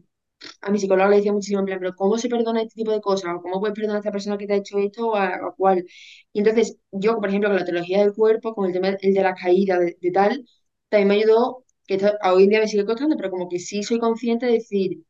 a 0.61 0.71
mi 0.71 0.79
psicóloga 0.79 1.09
le 1.09 1.17
decía 1.17 1.33
muchísimo, 1.33 1.59
en 1.59 1.65
plan, 1.65 1.79
pero 1.79 1.95
¿cómo 1.95 2.17
se 2.17 2.29
perdona 2.29 2.61
este 2.61 2.75
tipo 2.75 2.91
de 2.91 3.01
cosas? 3.01 3.35
¿O 3.35 3.41
cómo 3.41 3.59
puedes 3.59 3.75
perdonar 3.75 3.97
a 3.97 3.99
esta 3.99 4.11
persona 4.11 4.37
que 4.37 4.47
te 4.47 4.53
ha 4.53 4.57
hecho 4.57 4.79
esto 4.79 5.09
o 5.09 5.15
a, 5.15 5.53
cuál? 5.57 5.85
Y 6.33 6.39
entonces, 6.39 6.77
yo, 6.91 7.17
por 7.17 7.29
ejemplo, 7.29 7.49
con 7.49 7.57
la 7.57 7.65
teología 7.65 7.99
del 7.99 8.13
cuerpo, 8.13 8.53
con 8.55 8.65
el 8.67 8.73
tema 8.73 8.89
el 9.01 9.13
de 9.13 9.21
la 9.23 9.35
caída, 9.35 9.79
de, 9.79 9.95
tal, 10.13 10.45
también 10.89 11.07
me 11.09 11.15
ayudó, 11.15 11.65
que 11.87 11.95
esto 11.95 12.11
hoy 12.33 12.43
en 12.43 12.49
día 12.49 12.59
me 12.59 12.67
sigue 12.67 12.85
costando, 12.85 13.15
pero 13.17 13.29
como 13.31 13.49
que 13.49 13.59
sí 13.59 13.83
soy 13.83 13.99
consciente 13.99 14.45
de 14.47 14.53
decir, 14.53 15.03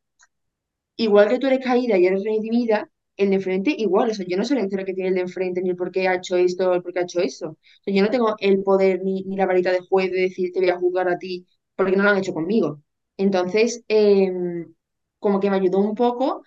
igual 0.95 1.29
que 1.29 1.39
tú 1.39 1.47
eres 1.47 1.59
caída 1.63 1.97
y 1.97 2.05
eres 2.05 2.23
redimida, 2.23 2.89
el 3.17 3.29
de 3.29 3.35
enfrente 3.35 3.75
igual, 3.77 4.09
o 4.09 4.13
sea, 4.13 4.25
yo 4.27 4.37
no 4.37 4.45
soy 4.45 4.57
la 4.57 4.63
historia 4.63 4.85
que 4.85 4.93
tiene 4.93 5.09
el 5.09 5.15
de 5.15 5.21
enfrente, 5.21 5.61
ni 5.61 5.69
el 5.69 5.75
por 5.75 5.91
qué 5.91 6.07
ha 6.07 6.15
hecho 6.15 6.37
esto, 6.37 6.73
el 6.73 6.81
por 6.81 6.93
qué 6.93 6.99
ha 6.99 7.03
hecho 7.03 7.19
eso. 7.21 7.57
Yo 7.85 8.01
no 8.01 8.09
tengo 8.09 8.35
el 8.39 8.63
poder 8.63 9.03
ni, 9.03 9.23
ni 9.23 9.35
la 9.35 9.45
varita 9.45 9.71
de 9.71 9.79
juez 9.81 10.11
de 10.11 10.21
decir, 10.21 10.51
te 10.51 10.59
voy 10.59 10.69
a 10.69 10.79
juzgar 10.79 11.07
a 11.09 11.17
ti, 11.17 11.45
porque 11.75 11.95
no 11.95 12.03
lo 12.03 12.09
han 12.09 12.17
hecho 12.17 12.33
conmigo. 12.33 12.81
Entonces, 13.17 13.83
em, 13.87 14.73
como 15.21 15.39
que 15.41 15.51
me 15.51 15.57
ayudó 15.57 15.79
un 15.79 15.95
poco 15.95 16.43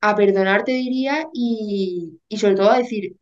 a 0.00 0.16
perdonar, 0.16 0.64
te 0.64 0.72
diría, 0.72 1.28
y, 1.32 2.20
y 2.28 2.36
sobre 2.38 2.54
todo 2.56 2.70
a 2.70 2.78
decir, 2.78 3.16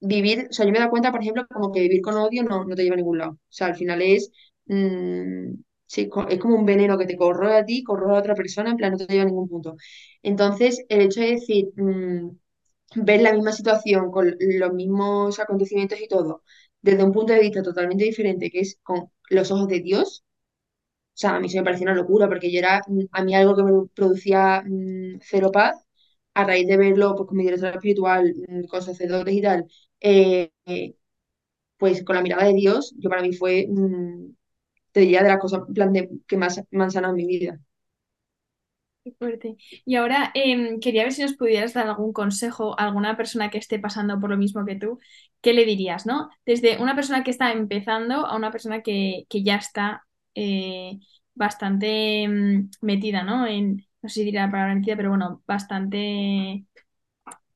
vivir, 0.00 0.48
o 0.50 0.54
sea, 0.54 0.66
yo 0.66 0.72
me 0.72 0.78
he 0.78 0.80
dado 0.80 0.90
cuenta, 0.90 1.12
por 1.12 1.22
ejemplo, 1.22 1.46
como 1.52 1.72
que 1.72 1.80
vivir 1.82 2.02
con 2.02 2.16
odio 2.16 2.44
no, 2.44 2.64
no 2.64 2.74
te 2.76 2.82
lleva 2.84 2.94
a 2.94 2.98
ningún 2.98 3.18
lado. 3.18 3.32
O 3.32 3.38
sea, 3.50 3.68
al 3.68 3.76
final 3.76 4.02
es, 4.02 4.30
mm, 4.66 5.54
sí, 5.86 6.10
es 6.30 6.40
como 6.40 6.56
un 6.56 6.66
veneno 6.66 6.98
que 6.98 7.06
te 7.06 7.16
corroe 7.18 7.56
a 7.58 7.66
ti, 7.66 7.84
corroe 7.84 8.16
a 8.16 8.20
otra 8.20 8.34
persona, 8.36 8.70
en 8.72 8.78
plan, 8.78 8.92
no 8.92 8.98
te 8.98 9.06
lleva 9.06 9.22
a 9.24 9.26
ningún 9.26 9.48
punto. 9.48 9.76
Entonces, 10.22 10.84
el 10.90 11.02
hecho 11.02 11.20
de 11.22 11.32
decir, 11.32 11.66
mm, 11.76 12.30
ver 12.96 13.22
la 13.22 13.34
misma 13.34 13.52
situación 13.52 14.12
con 14.12 14.36
los 14.40 14.74
mismos 14.74 15.40
acontecimientos 15.40 16.00
y 16.00 16.08
todo, 16.08 16.44
desde 16.82 17.04
un 17.04 17.12
punto 17.12 17.32
de 17.34 17.40
vista 17.40 17.62
totalmente 17.62 18.04
diferente, 18.04 18.50
que 18.50 18.60
es 18.60 18.78
con 18.84 19.10
los 19.30 19.52
ojos 19.52 19.68
de 19.68 19.80
Dios, 19.82 20.24
o 21.16 21.18
sea, 21.18 21.36
a 21.36 21.40
mí 21.40 21.48
se 21.48 21.58
me 21.58 21.64
pareció 21.64 21.84
una 21.84 21.94
locura 21.94 22.28
porque 22.28 22.52
yo 22.52 22.58
era 22.58 22.82
mm, 22.86 23.06
a 23.12 23.24
mí 23.24 23.34
algo 23.34 23.56
que 23.56 23.62
me 23.62 23.72
producía 23.94 24.62
mm, 24.66 25.18
cero 25.22 25.50
paz, 25.52 25.76
a 26.34 26.44
raíz 26.44 26.66
de 26.68 26.76
verlo 26.76 27.14
pues, 27.16 27.28
con 27.28 27.38
mi 27.38 27.44
director 27.44 27.70
espiritual, 27.74 28.34
mm, 28.48 28.64
con 28.66 28.82
sacerdotes 28.82 29.34
y 29.34 29.42
tal, 29.42 29.66
eh, 30.00 30.50
eh, 30.66 30.94
pues 31.78 32.04
con 32.04 32.16
la 32.16 32.22
mirada 32.22 32.44
de 32.44 32.54
Dios, 32.54 32.94
yo 32.98 33.10
para 33.10 33.22
mí 33.22 33.32
fue, 33.34 33.66
te 34.92 35.00
diría, 35.00 35.22
de 35.22 35.28
las 35.28 35.38
cosas 35.38 35.62
plan 35.74 35.92
de, 35.92 36.10
que 36.26 36.36
más 36.36 36.62
me 36.70 36.84
han 36.84 36.90
sanado 36.90 37.14
mi 37.14 37.26
vida. 37.26 37.58
Qué 39.04 39.12
fuerte. 39.12 39.56
Y 39.84 39.94
ahora 39.94 40.32
em, 40.34 40.80
quería 40.80 41.04
ver 41.04 41.12
si 41.12 41.22
nos 41.22 41.34
pudieras 41.36 41.72
dar 41.74 41.86
algún 41.86 42.12
consejo 42.12 42.78
a 42.78 42.84
alguna 42.86 43.16
persona 43.16 43.50
que 43.50 43.58
esté 43.58 43.78
pasando 43.78 44.18
por 44.20 44.30
lo 44.30 44.36
mismo 44.36 44.64
que 44.66 44.74
tú. 44.76 44.98
¿Qué 45.40 45.52
le 45.52 45.64
dirías, 45.64 46.06
no? 46.06 46.28
Desde 46.44 46.82
una 46.82 46.96
persona 46.96 47.22
que 47.24 47.30
está 47.30 47.52
empezando 47.52 48.26
a 48.26 48.36
una 48.36 48.50
persona 48.50 48.82
que, 48.82 49.24
que 49.28 49.44
ya 49.44 49.56
está 49.56 50.06
eh, 50.36 51.00
bastante 51.34 52.24
em, 52.24 52.70
metida, 52.82 53.24
¿no? 53.24 53.46
En, 53.48 53.78
no 54.02 54.10
sé 54.10 54.16
si 54.16 54.24
diría 54.26 54.46
la 54.46 54.52
palabra 54.52 54.76
metida, 54.76 54.96
pero 54.96 55.10
bueno, 55.10 55.44
bastante, 55.48 56.66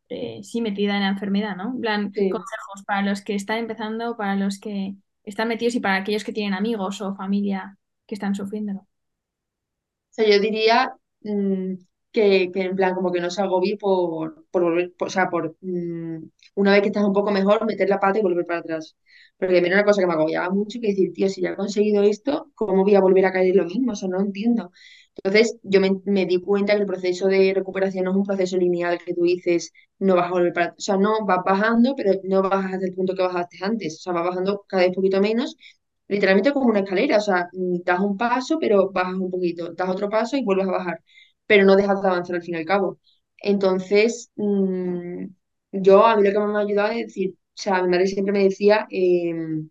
eh, 0.08 0.40
sí, 0.42 0.60
metida 0.60 0.96
en 0.96 1.02
la 1.02 1.08
enfermedad, 1.08 1.56
¿no? 1.56 1.70
En 1.74 1.80
plan, 1.80 2.14
Sí. 2.14 2.30
consejos 2.30 2.82
para 2.86 3.02
los 3.02 3.22
que 3.22 3.34
están 3.34 3.58
empezando, 3.58 4.16
para 4.16 4.36
los 4.36 4.58
que 4.60 4.96
están 5.24 5.48
metidos 5.48 5.74
y 5.76 5.80
para 5.80 5.96
aquellos 5.96 6.24
que 6.24 6.32
tienen 6.32 6.54
amigos 6.54 7.00
o 7.00 7.14
familia 7.16 7.78
que 8.06 8.14
están 8.14 8.34
sufriéndolo. 8.34 8.80
O 8.80 8.86
sea, 10.10 10.26
yo 10.28 10.40
diría 10.40 10.94
mm, 11.22 11.74
que, 12.12 12.50
que 12.52 12.62
en 12.62 12.76
plan 12.76 12.94
como 12.94 13.12
que 13.12 13.20
no 13.20 13.30
se 13.30 13.42
agobie 13.42 13.76
por, 13.78 14.44
por 14.50 14.62
volver, 14.62 14.92
por- 14.98 15.08
o 15.08 15.10
sea, 15.10 15.28
por 15.30 15.56
mm, 15.60 16.18
una 16.56 16.72
vez 16.72 16.82
que 16.82 16.88
estás 16.88 17.04
un 17.04 17.12
poco 17.12 17.30
mejor, 17.30 17.64
meter 17.66 17.88
la 17.88 18.00
pata 18.00 18.18
y 18.18 18.22
volver 18.22 18.46
para 18.46 18.60
atrás. 18.60 18.96
Porque 19.38 19.58
a 19.58 19.60
mí 19.60 19.66
era 19.68 19.76
una 19.76 19.84
cosa 19.84 20.00
que 20.02 20.06
me 20.06 20.12
agobiaba 20.14 20.50
mucho, 20.50 20.78
que 20.80 20.88
decir, 20.88 21.12
tío, 21.12 21.28
si 21.28 21.40
ya 21.42 21.50
he 21.50 21.56
conseguido 21.56 22.02
esto, 22.02 22.50
¿cómo 22.54 22.82
voy 22.84 22.94
a 22.94 23.00
volver 23.00 23.26
a 23.26 23.32
caer 23.32 23.54
lo 23.56 23.64
mismo? 23.64 23.92
O 23.92 23.94
sea, 23.96 24.08
no 24.08 24.20
entiendo. 24.20 24.70
Entonces, 25.22 25.58
yo 25.62 25.80
me, 25.80 25.90
me 26.04 26.26
di 26.26 26.40
cuenta 26.40 26.74
que 26.74 26.80
el 26.80 26.86
proceso 26.86 27.26
de 27.28 27.52
recuperación 27.54 28.04
no 28.04 28.10
es 28.12 28.16
un 28.16 28.24
proceso 28.24 28.56
lineal 28.56 28.98
que 29.04 29.14
tú 29.14 29.22
dices, 29.22 29.72
no 29.98 30.16
vas 30.16 30.26
a 30.28 30.30
volver 30.30 30.52
para, 30.52 30.70
o 30.70 30.80
sea, 30.80 30.96
no, 30.96 31.24
vas 31.26 31.40
bajando, 31.44 31.94
pero 31.96 32.12
no 32.24 32.42
bajas 32.42 32.74
hasta 32.74 32.86
el 32.86 32.94
punto 32.94 33.14
que 33.14 33.22
bajaste 33.22 33.58
antes, 33.62 33.96
o 33.98 34.00
sea, 34.02 34.12
vas 34.12 34.24
bajando 34.24 34.64
cada 34.68 34.82
vez 34.82 34.90
un 34.90 34.94
poquito 34.96 35.20
menos 35.20 35.56
literalmente 36.08 36.52
como 36.52 36.66
una 36.66 36.80
escalera, 36.80 37.18
o 37.18 37.20
sea, 37.20 37.48
mm, 37.52 37.78
das 37.84 38.00
un 38.00 38.16
paso, 38.16 38.58
pero 38.60 38.90
bajas 38.90 39.14
un 39.14 39.30
poquito, 39.30 39.72
das 39.74 39.88
otro 39.88 40.08
paso 40.08 40.36
y 40.36 40.44
vuelves 40.44 40.66
a 40.68 40.72
bajar, 40.72 41.02
pero 41.50 41.64
no 41.64 41.74
dejas 41.76 42.00
de 42.02 42.08
avanzar 42.08 42.36
al 42.36 42.42
fin 42.42 42.54
y 42.54 42.58
al 42.58 42.64
cabo. 42.64 42.98
Entonces, 43.38 44.30
mm, 44.36 45.24
yo 45.72 46.06
a 46.06 46.16
mí 46.16 46.22
lo 46.24 46.30
que 46.32 46.38
más 46.38 46.48
me 46.52 46.58
ha 46.58 46.62
ayudado 46.62 46.92
es 46.92 47.06
decir, 47.08 47.32
o 47.34 47.36
sea, 47.62 47.82
mi 47.82 47.88
madre 47.90 48.06
siempre 48.06 48.32
me 48.32 48.44
decía, 48.44 48.86
em, 48.90 49.68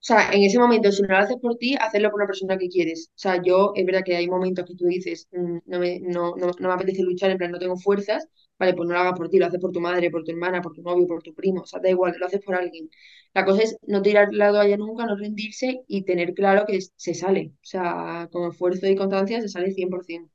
o 0.00 0.06
sea, 0.06 0.30
en 0.32 0.42
ese 0.44 0.58
momento, 0.58 0.92
si 0.92 1.00
no 1.02 1.08
lo 1.08 1.16
haces 1.18 1.38
por 1.40 1.56
ti, 1.56 1.76
hacerlo 1.80 2.10
por 2.10 2.20
una 2.20 2.26
persona 2.26 2.58
que 2.58 2.68
quieres. 2.68 3.08
O 3.10 3.18
sea, 3.18 3.40
yo, 3.42 3.72
es 3.74 3.86
verdad 3.86 4.02
que 4.04 4.16
hay 4.16 4.28
momentos 4.28 4.66
que 4.66 4.74
tú 4.74 4.84
dices, 4.86 5.28
mm, 5.32 5.58
no 5.66 5.78
me, 5.78 6.00
no, 6.00 6.34
no, 6.36 6.50
no 6.58 6.68
me 6.68 6.74
apetece 6.74 7.02
luchar, 7.02 7.30
en 7.30 7.38
plan, 7.38 7.50
no 7.52 7.58
tengo 7.58 7.76
fuerzas, 7.78 8.26
vale, 8.58 8.74
pues 8.74 8.88
no 8.88 8.94
lo 8.94 9.00
hagas 9.00 9.14
por 9.18 9.28
ti, 9.30 9.38
lo 9.38 9.46
haces 9.46 9.60
por 9.60 9.72
tu 9.72 9.80
madre, 9.80 10.10
por 10.10 10.24
tu 10.24 10.30
hermana, 10.32 10.60
por 10.62 10.72
tu 10.74 10.82
novio, 10.82 11.06
por 11.06 11.22
tu 11.22 11.34
primo, 11.34 11.62
o 11.62 11.66
sea, 11.66 11.80
da 11.80 11.90
igual, 11.90 12.14
lo 12.18 12.26
haces 12.26 12.40
por 12.42 12.54
alguien. 12.56 12.90
La 13.34 13.44
cosa 13.44 13.62
es 13.62 13.76
no 13.86 14.02
tirar 14.02 14.28
la 14.32 14.50
toalla 14.50 14.76
nunca, 14.76 15.06
no 15.06 15.16
rendirse 15.16 15.82
y 15.88 16.04
tener 16.04 16.34
claro 16.34 16.64
que 16.66 16.80
se 16.96 17.14
sale. 17.14 17.52
O 17.56 17.66
sea, 17.66 18.28
con 18.32 18.50
esfuerzo 18.50 18.86
y 18.88 18.96
constancia 18.96 19.40
se 19.40 19.48
sale 19.48 19.72
100%. 19.72 20.30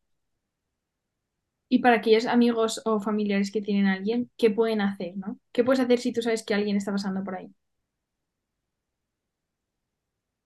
Y 1.68 1.80
para 1.80 1.96
aquellos 1.98 2.26
amigos 2.28 2.82
o 2.86 3.00
familiares 3.00 3.52
que 3.52 3.62
tienen 3.62 3.88
a 3.88 3.94
alguien, 3.94 4.30
¿qué 4.38 4.52
pueden 4.52 4.82
hacer, 4.82 5.18
no? 5.18 5.40
¿Qué 5.52 5.64
puedes 5.64 5.80
hacer 5.80 5.98
si 6.00 6.12
tú 6.14 6.22
sabes 6.22 6.44
que 6.44 6.54
alguien 6.54 6.78
está 6.78 6.92
pasando 6.92 7.24
por 7.24 7.36
ahí? 7.36 7.54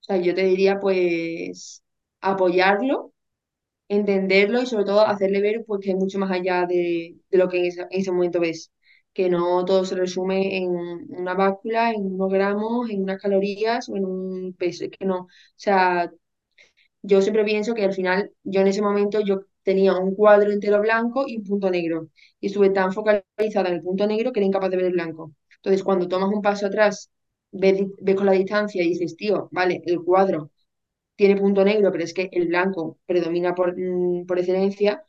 O 0.02 0.04
sea, 0.06 0.18
yo 0.18 0.36
te 0.36 0.44
diría, 0.44 0.80
pues, 0.80 1.84
apoyarlo 2.22 3.13
entenderlo 3.94 4.62
y 4.62 4.66
sobre 4.66 4.86
todo 4.86 5.02
hacerle 5.06 5.42
ver 5.42 5.64
pues, 5.66 5.82
que 5.82 5.92
es 5.92 5.96
mucho 5.98 6.20
más 6.20 6.32
allá 6.32 6.66
de, 6.68 7.18
de 7.30 7.38
lo 7.38 7.50
que 7.50 7.60
en 7.60 7.66
ese, 7.66 7.82
en 7.82 7.88
ese 7.92 8.12
momento 8.12 8.40
ves, 8.40 8.72
que 9.14 9.30
no 9.30 9.64
todo 9.66 9.86
se 9.86 9.96
resume 9.96 10.58
en 10.58 10.70
una 11.10 11.34
báscula, 11.36 11.92
en 11.92 12.06
unos 12.16 12.32
gramos, 12.32 12.90
en 12.90 13.04
unas 13.04 13.22
calorías 13.22 13.90
o 13.90 13.96
en 13.98 14.06
un 14.06 14.54
peso, 14.58 14.86
es 14.86 14.92
que 14.92 15.06
no, 15.06 15.18
o 15.24 15.28
sea, 15.56 16.12
yo 17.02 17.22
siempre 17.22 17.44
pienso 17.46 17.74
que 17.74 17.84
al 17.84 17.94
final 17.94 18.32
yo 18.44 18.62
en 18.62 18.68
ese 18.68 18.82
momento 18.82 19.20
yo 19.22 19.42
tenía 19.64 19.94
un 19.98 20.16
cuadro 20.16 20.52
entero 20.52 20.82
blanco 20.82 21.26
y 21.28 21.38
un 21.38 21.44
punto 21.44 21.70
negro. 21.70 22.10
Y 22.40 22.48
estuve 22.48 22.70
tan 22.70 22.92
focalizada 22.94 23.70
en 23.70 23.76
el 23.76 23.82
punto 23.82 24.08
negro 24.08 24.32
que 24.32 24.40
era 24.40 24.48
incapaz 24.48 24.70
de 24.72 24.78
ver 24.78 24.86
el 24.88 24.94
blanco. 24.94 25.34
Entonces, 25.58 25.84
cuando 25.84 26.08
tomas 26.08 26.30
un 26.30 26.42
paso 26.42 26.68
atrás, 26.68 27.10
ves, 27.52 27.82
ves 28.00 28.16
con 28.16 28.26
la 28.26 28.34
distancia 28.34 28.84
y 28.84 28.90
dices, 28.90 29.16
tío, 29.16 29.48
vale, 29.52 29.82
el 29.86 30.02
cuadro 30.04 30.52
tiene 31.16 31.38
punto 31.40 31.64
negro, 31.66 31.92
pero 31.92 32.04
es 32.04 32.14
que 32.14 32.30
el 32.32 32.48
blanco 32.48 33.00
predomina 33.06 33.54
por, 33.56 33.76
mm, 33.78 34.26
por 34.26 34.40
excelencia, 34.40 35.04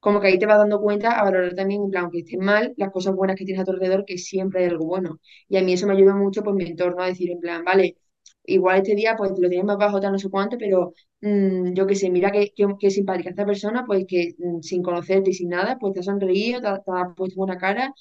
como 0.00 0.20
que 0.20 0.28
ahí 0.28 0.38
te 0.38 0.46
vas 0.46 0.58
dando 0.58 0.80
cuenta 0.80 1.18
a 1.18 1.24
valorar 1.24 1.54
también, 1.54 1.82
en 1.84 1.90
plan, 1.90 2.04
aunque 2.04 2.20
estés 2.20 2.38
mal, 2.38 2.74
las 2.76 2.92
cosas 2.92 3.14
buenas 3.14 3.36
que 3.36 3.44
tienes 3.44 3.62
a 3.62 3.64
tu 3.64 3.72
alrededor, 3.72 4.04
que 4.04 4.18
siempre 4.18 4.60
hay 4.64 4.70
algo 4.70 4.86
bueno. 4.86 5.20
Y 5.48 5.56
a 5.56 5.62
mí 5.62 5.72
eso 5.72 5.86
me 5.86 5.94
ayuda 5.94 6.14
mucho, 6.14 6.42
pues, 6.42 6.54
mi 6.56 6.64
entorno 6.64 7.02
a 7.02 7.06
decir, 7.08 7.30
en 7.30 7.40
plan, 7.40 7.64
vale, 7.64 7.96
igual 8.44 8.78
este 8.78 8.94
día, 8.94 9.16
pues, 9.16 9.32
lo 9.38 9.48
tienes 9.48 9.64
más 9.66 9.76
bajo, 9.78 10.00
tal, 10.00 10.12
no 10.12 10.18
sé 10.18 10.30
cuánto, 10.30 10.56
pero 10.58 10.94
mm, 11.20 11.72
yo 11.74 11.86
qué 11.86 11.94
sé, 11.96 12.10
mira 12.10 12.30
qué, 12.30 12.52
qué, 12.54 12.66
qué 12.78 12.90
simpática 12.90 13.30
esta 13.30 13.46
persona, 13.46 13.84
pues, 13.86 14.04
que 14.08 14.34
mm, 14.38 14.60
sin 14.62 14.82
conocerte 14.82 15.30
y 15.30 15.34
sin 15.34 15.48
nada, 15.50 15.76
pues, 15.80 15.94
te 15.94 16.00
ha 16.00 16.02
sonreído, 16.02 16.60
te 16.60 16.68
te 16.68 16.92
ha 16.92 17.14
puesto 17.16 17.36
buena 17.36 17.56
cara, 17.58 17.92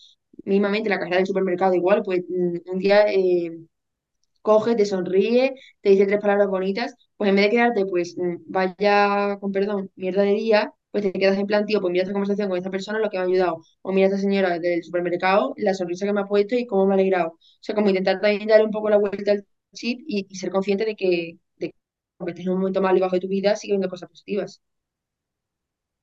mínimamente 0.45 0.89
la 0.89 0.99
cajera 0.99 1.17
del 1.17 1.27
supermercado 1.27 1.73
igual, 1.75 2.03
pues 2.03 2.21
un 2.29 2.79
día 2.79 3.05
eh, 3.11 3.51
coge, 4.41 4.75
te 4.75 4.85
sonríe, 4.85 5.55
te 5.81 5.89
dice 5.91 6.05
tres 6.05 6.19
palabras 6.21 6.47
bonitas, 6.49 6.95
pues 7.17 7.29
en 7.29 7.35
vez 7.35 7.45
de 7.45 7.51
quedarte, 7.51 7.85
pues 7.85 8.15
mm, 8.17 8.35
vaya, 8.47 9.37
con 9.39 9.51
perdón, 9.51 9.91
mierda 9.95 10.23
de 10.23 10.33
día, 10.33 10.73
pues 10.91 11.03
te 11.03 11.11
quedas 11.13 11.37
en 11.37 11.47
plan, 11.47 11.65
tío, 11.65 11.81
pues 11.81 11.91
mira 11.91 12.03
esta 12.03 12.13
conversación 12.13 12.49
con 12.49 12.57
esta 12.57 12.69
persona, 12.71 12.99
lo 12.99 13.09
que 13.09 13.17
me 13.17 13.23
ha 13.23 13.27
ayudado, 13.27 13.61
o 13.81 13.91
mira 13.91 14.07
esta 14.07 14.19
señora 14.19 14.59
del 14.59 14.83
supermercado, 14.83 15.53
la 15.57 15.73
sonrisa 15.73 16.05
que 16.05 16.13
me 16.13 16.21
ha 16.21 16.25
puesto 16.25 16.55
y 16.55 16.65
cómo 16.65 16.85
me 16.85 16.93
ha 16.93 16.95
alegrado. 16.95 17.29
O 17.31 17.39
sea, 17.61 17.75
como 17.75 17.89
intentar 17.89 18.19
también 18.21 18.47
darle 18.47 18.65
un 18.65 18.71
poco 18.71 18.89
la 18.89 18.97
vuelta 18.97 19.31
al 19.33 19.45
chip 19.73 20.01
y, 20.07 20.23
ser 20.35 20.51
consciente 20.51 20.85
de 20.85 20.95
que, 20.95 21.37
de 21.57 21.69
que 21.71 21.75
aunque 22.19 22.31
estés 22.31 22.45
en 22.45 22.53
un 22.53 22.59
momento 22.59 22.81
malo 22.81 22.97
y 22.97 23.01
bajo 23.01 23.15
de 23.15 23.21
tu 23.21 23.27
vida, 23.27 23.55
sigue 23.55 23.73
habiendo 23.73 23.89
cosas 23.89 24.09
positivas. 24.09 24.61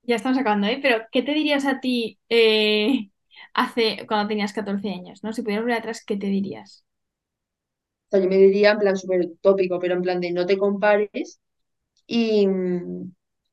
Ya 0.02 0.16
estamos 0.16 0.38
acabando, 0.38 0.66
¿eh? 0.66 0.78
Pero, 0.82 1.04
¿qué 1.12 1.22
te 1.22 1.32
dirías 1.34 1.64
a 1.64 1.80
ti 1.80 2.18
eh, 2.28 3.10
hace, 3.54 4.04
cuando 4.06 4.28
tenías 4.28 4.52
14 4.52 4.90
años, 4.90 5.22
¿no? 5.22 5.32
Si 5.32 5.42
pudieras 5.42 5.64
volver 5.64 5.78
atrás, 5.78 6.04
¿qué 6.04 6.16
te 6.16 6.26
dirías? 6.26 6.84
Sea, 8.12 8.20
yo 8.20 8.28
me 8.28 8.36
diría 8.38 8.72
en 8.72 8.78
plan 8.78 8.96
súper 8.96 9.30
tópico, 9.40 9.78
pero 9.80 9.94
en 9.94 10.02
plan 10.02 10.20
de 10.20 10.32
no 10.32 10.46
te 10.46 10.58
compares 10.58 11.40
y, 12.06 12.46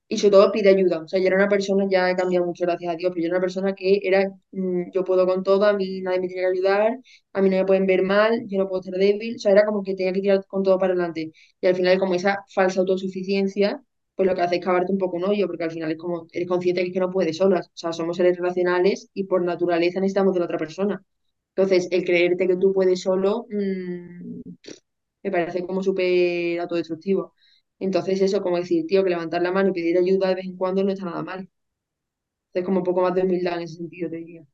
y 0.07 0.17
sobre 0.17 0.31
todo 0.31 0.51
pide 0.51 0.69
ayuda. 0.69 1.01
O 1.03 1.07
sea, 1.07 1.19
yo 1.19 1.27
era 1.27 1.35
una 1.35 1.47
persona, 1.49 1.85
ya 1.89 2.09
he 2.09 2.15
cambiado 2.15 2.45
mucho, 2.45 2.65
gracias 2.65 2.93
a 2.93 2.97
Dios, 2.97 3.11
pero 3.13 3.21
yo 3.23 3.27
era 3.27 3.35
una 3.37 3.41
persona 3.41 3.75
que 3.75 3.99
era, 4.03 4.27
mm, 4.51 4.91
yo 4.91 5.03
puedo 5.03 5.25
con 5.27 5.43
todo, 5.43 5.65
a 5.65 5.73
mí 5.73 6.01
nadie 6.01 6.19
me 6.21 6.27
tiene 6.27 6.41
que 6.43 6.47
ayudar, 6.47 6.99
a 7.33 7.41
mí 7.41 7.49
no 7.49 7.57
me 7.57 7.65
pueden 7.65 7.85
ver 7.85 8.01
mal, 8.03 8.43
yo 8.47 8.57
no 8.57 8.67
puedo 8.67 8.81
ser 8.83 8.95
débil, 8.95 9.35
o 9.35 9.39
sea, 9.39 9.51
era 9.51 9.65
como 9.65 9.83
que 9.83 9.93
tenía 9.95 10.11
que 10.13 10.21
tirar 10.21 10.45
con 10.47 10.63
todo 10.63 10.77
para 10.79 10.93
adelante. 10.93 11.31
Y 11.61 11.67
al 11.67 11.75
final, 11.75 11.99
como 11.99 12.15
esa 12.15 12.43
falsa 12.53 12.79
autosuficiencia, 12.81 13.83
pues 14.15 14.27
lo 14.27 14.35
que 14.35 14.41
hace 14.41 14.55
es 14.57 14.65
cavarte 14.65 14.91
un 14.91 14.97
poco 14.97 15.17
un 15.17 15.25
hoyo, 15.25 15.47
porque 15.47 15.63
al 15.63 15.71
final 15.71 15.91
es 15.91 15.97
como, 15.97 16.27
eres 16.31 16.47
consciente 16.47 16.83
de 16.83 16.91
que 16.91 16.99
no 16.99 17.09
puedes 17.11 17.37
solas. 17.37 17.67
O 17.67 17.71
sea, 17.77 17.93
somos 17.93 18.17
seres 18.17 18.35
relacionales 18.37 19.09
y 19.13 19.23
por 19.25 19.43
naturaleza 19.43 19.99
necesitamos 19.99 20.33
de 20.33 20.39
la 20.41 20.45
otra 20.45 20.57
persona. 20.57 21.03
Entonces, 21.59 21.87
el 21.91 22.05
creerte 22.05 22.47
que 22.47 22.55
tú 22.57 22.73
puedes 22.73 23.01
solo, 23.01 23.45
mm, 23.51 24.41
me 25.23 25.31
parece 25.31 25.65
como 25.65 25.83
súper 25.83 26.59
autodestructivo. 26.61 27.33
Entonces 27.79 28.21
eso, 28.21 28.41
como 28.41 28.57
decir, 28.57 28.85
tío, 28.87 29.03
que 29.03 29.09
levantar 29.11 29.41
la 29.41 29.51
mano 29.51 29.69
y 29.69 29.73
pedir 29.73 29.97
ayuda 29.97 30.29
de 30.29 30.35
vez 30.35 30.45
en 30.45 30.57
cuando 30.57 30.83
no 30.83 30.91
está 30.91 31.05
nada 31.05 31.23
mal. 31.23 31.49
Es 32.53 32.63
como 32.63 32.77
un 32.77 32.83
poco 32.83 33.01
más 33.01 33.15
de 33.15 33.23
humildad 33.23 33.55
en 33.57 33.63
ese 33.63 33.77
sentido, 33.77 34.07
te 34.07 34.17
diría. 34.17 34.45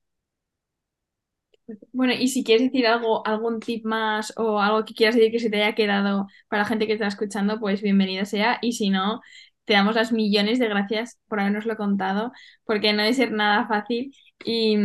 Bueno, 1.91 2.13
y 2.13 2.28
si 2.28 2.44
quieres 2.44 2.65
decir 2.72 2.86
algo, 2.88 3.26
algún 3.26 3.60
tip 3.60 3.86
más 3.86 4.34
o 4.38 4.60
algo 4.62 4.86
que 4.86 4.94
quieras 4.94 5.15
decir 5.15 5.32
que 5.32 5.39
se 5.39 5.50
te 5.50 5.58
haya 5.63 5.74
quedado 5.76 6.28
para 6.48 6.62
la 6.63 6.68
gente 6.70 6.86
que 6.86 6.94
está 6.94 7.08
escuchando, 7.08 7.60
pues 7.60 7.82
bienvenido 7.82 8.24
sea. 8.26 8.60
Y 8.62 8.74
si 8.74 8.89
no, 8.91 9.22
te 9.65 9.73
damos 9.73 9.95
las 9.95 10.12
millones 10.12 10.60
de 10.60 10.67
gracias 10.69 11.19
por 11.28 11.39
habernoslo 11.39 11.75
contado, 11.78 12.32
porque 12.65 12.93
no 12.93 13.01
debe 13.04 13.13
ser 13.13 13.32
nada 13.32 13.67
fácil. 13.67 14.15
Y, 14.43 14.75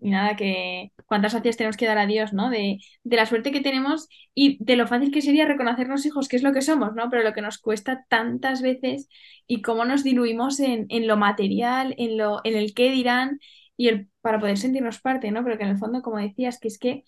nada, 0.00 0.36
que 0.36 0.92
cuántas 1.06 1.32
gracias 1.34 1.56
tenemos 1.56 1.76
que 1.76 1.86
dar 1.86 1.98
a 1.98 2.06
Dios, 2.06 2.32
¿no? 2.32 2.50
De, 2.50 2.78
de 3.04 3.16
la 3.16 3.26
suerte 3.26 3.50
que 3.52 3.60
tenemos 3.60 4.08
y 4.34 4.62
de 4.64 4.76
lo 4.76 4.86
fácil 4.86 5.10
que 5.10 5.22
sería 5.22 5.44
reconocernos 5.46 6.06
hijos, 6.06 6.28
que 6.28 6.36
es 6.36 6.42
lo 6.42 6.52
que 6.52 6.62
somos, 6.62 6.94
¿no? 6.94 7.10
Pero 7.10 7.22
lo 7.22 7.32
que 7.32 7.42
nos 7.42 7.58
cuesta 7.58 8.04
tantas 8.08 8.62
veces 8.62 9.08
y 9.46 9.62
cómo 9.62 9.84
nos 9.84 10.04
diluimos 10.04 10.60
en, 10.60 10.86
en 10.88 11.06
lo 11.06 11.16
material, 11.16 11.94
en 11.98 12.16
lo, 12.16 12.40
en 12.44 12.56
el 12.56 12.74
qué 12.74 12.90
dirán 12.90 13.40
y 13.76 13.88
el, 13.88 14.08
para 14.20 14.38
poder 14.40 14.56
sentirnos 14.58 15.00
parte, 15.00 15.30
¿no? 15.30 15.44
Pero 15.44 15.58
que 15.58 15.64
en 15.64 15.70
el 15.70 15.78
fondo, 15.78 16.02
como 16.02 16.18
decías, 16.18 16.58
que 16.58 16.68
es 16.68 16.78
que 16.78 17.04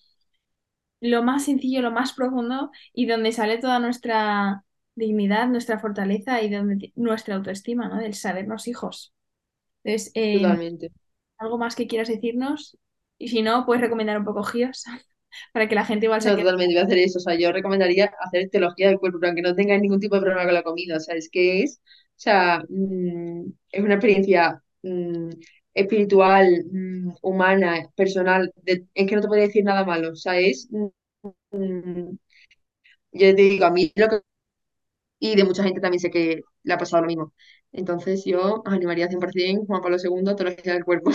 lo 1.00 1.22
más 1.22 1.44
sencillo, 1.44 1.82
lo 1.82 1.90
más 1.90 2.12
profundo 2.14 2.70
y 2.92 3.06
donde 3.06 3.32
sale 3.32 3.58
toda 3.58 3.78
nuestra 3.78 4.64
dignidad, 4.96 5.48
nuestra 5.48 5.78
fortaleza 5.78 6.42
y 6.42 6.50
donde 6.50 6.92
nuestra 6.96 7.36
autoestima, 7.36 7.88
¿no? 7.88 7.98
Del 8.00 8.14
sabernos 8.14 8.68
hijos. 8.68 9.14
Entonces, 9.84 10.12
eh, 10.14 10.58
Totalmente. 10.58 10.92
¿algo 11.38 11.58
más 11.58 11.76
que 11.76 11.86
quieras 11.88 12.08
decirnos? 12.08 12.78
Y 13.18 13.28
si 13.28 13.42
no, 13.42 13.66
puedes 13.66 13.82
recomendar 13.82 14.18
un 14.18 14.24
poco 14.24 14.42
GIOS 14.44 14.84
para 15.52 15.68
que 15.68 15.74
la 15.76 15.84
gente 15.86 16.06
igual 16.06 16.22
se 16.22 16.30
No, 16.30 16.36
totalmente 16.36 16.74
voy 16.74 16.80
a 16.82 16.84
hacer 16.84 16.98
eso. 16.98 17.18
O 17.18 17.20
sea, 17.22 17.34
yo 17.34 17.52
recomendaría 17.52 18.10
hacer 18.20 18.48
teología 18.50 18.88
del 18.88 18.98
cuerpo, 18.98 19.18
pero 19.20 19.30
aunque 19.30 19.42
no 19.42 19.54
tengáis 19.54 19.82
ningún 19.82 20.00
tipo 20.00 20.14
de 20.14 20.22
problema 20.22 20.44
con 20.44 20.54
la 20.54 20.62
comida. 20.62 20.96
O 20.96 21.00
sea, 21.00 21.16
es 21.16 21.28
que 21.30 21.62
es, 21.62 21.80
o 21.84 22.12
sea, 22.16 22.62
mm, 22.68 23.46
es 23.72 23.82
una 23.84 23.94
experiencia 23.94 24.62
mm, 24.82 25.30
espiritual, 25.74 26.46
mm, 26.72 27.14
humana, 27.22 27.90
personal. 27.96 28.52
de- 28.62 28.86
es 28.94 29.06
que 29.08 29.16
no 29.16 29.22
te 29.22 29.28
puedo 29.28 29.42
decir 29.42 29.64
nada 29.64 29.84
malo. 29.84 30.12
O 30.12 30.16
sea, 30.16 30.38
es, 30.38 30.68
yo 33.12 33.34
te 33.36 33.42
digo, 33.42 33.64
a 33.66 33.70
mí 33.70 33.92
lo 33.96 34.08
que 34.08 34.20
y 35.32 35.36
de 35.36 35.44
mucha 35.44 35.62
gente 35.64 35.80
también 35.80 36.00
sé 36.00 36.10
que 36.10 36.42
le 36.64 36.74
ha 36.74 36.78
pasado 36.78 37.02
lo 37.02 37.08
mismo. 37.08 37.32
Entonces 37.72 38.24
yo 38.26 38.62
os 38.64 38.72
animaría 38.72 39.08
100% 39.08 39.66
Juan 39.66 39.80
Pablo 39.82 39.98
II, 39.98 40.36
Teología 40.36 40.74
del 40.74 40.84
Cuerpo. 40.84 41.10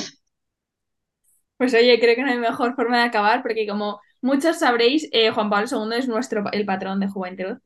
Pues 1.58 1.74
oye, 1.74 2.00
creo 2.00 2.16
que 2.16 2.22
no 2.24 2.30
hay 2.32 2.38
mejor 2.38 2.76
forma 2.76 2.98
de 3.00 3.04
acabar 3.04 3.42
porque 3.42 3.68
como 3.68 4.00
muchos 4.22 4.60
sabréis, 4.60 5.10
eh, 5.12 5.30
Juan 5.32 5.50
Pablo 5.50 5.68
II 5.68 5.94
es 5.98 6.08
nuestro, 6.08 6.44
el 6.52 6.66
patrón 6.66 7.00
de 7.02 7.08
juventud. 7.10 7.58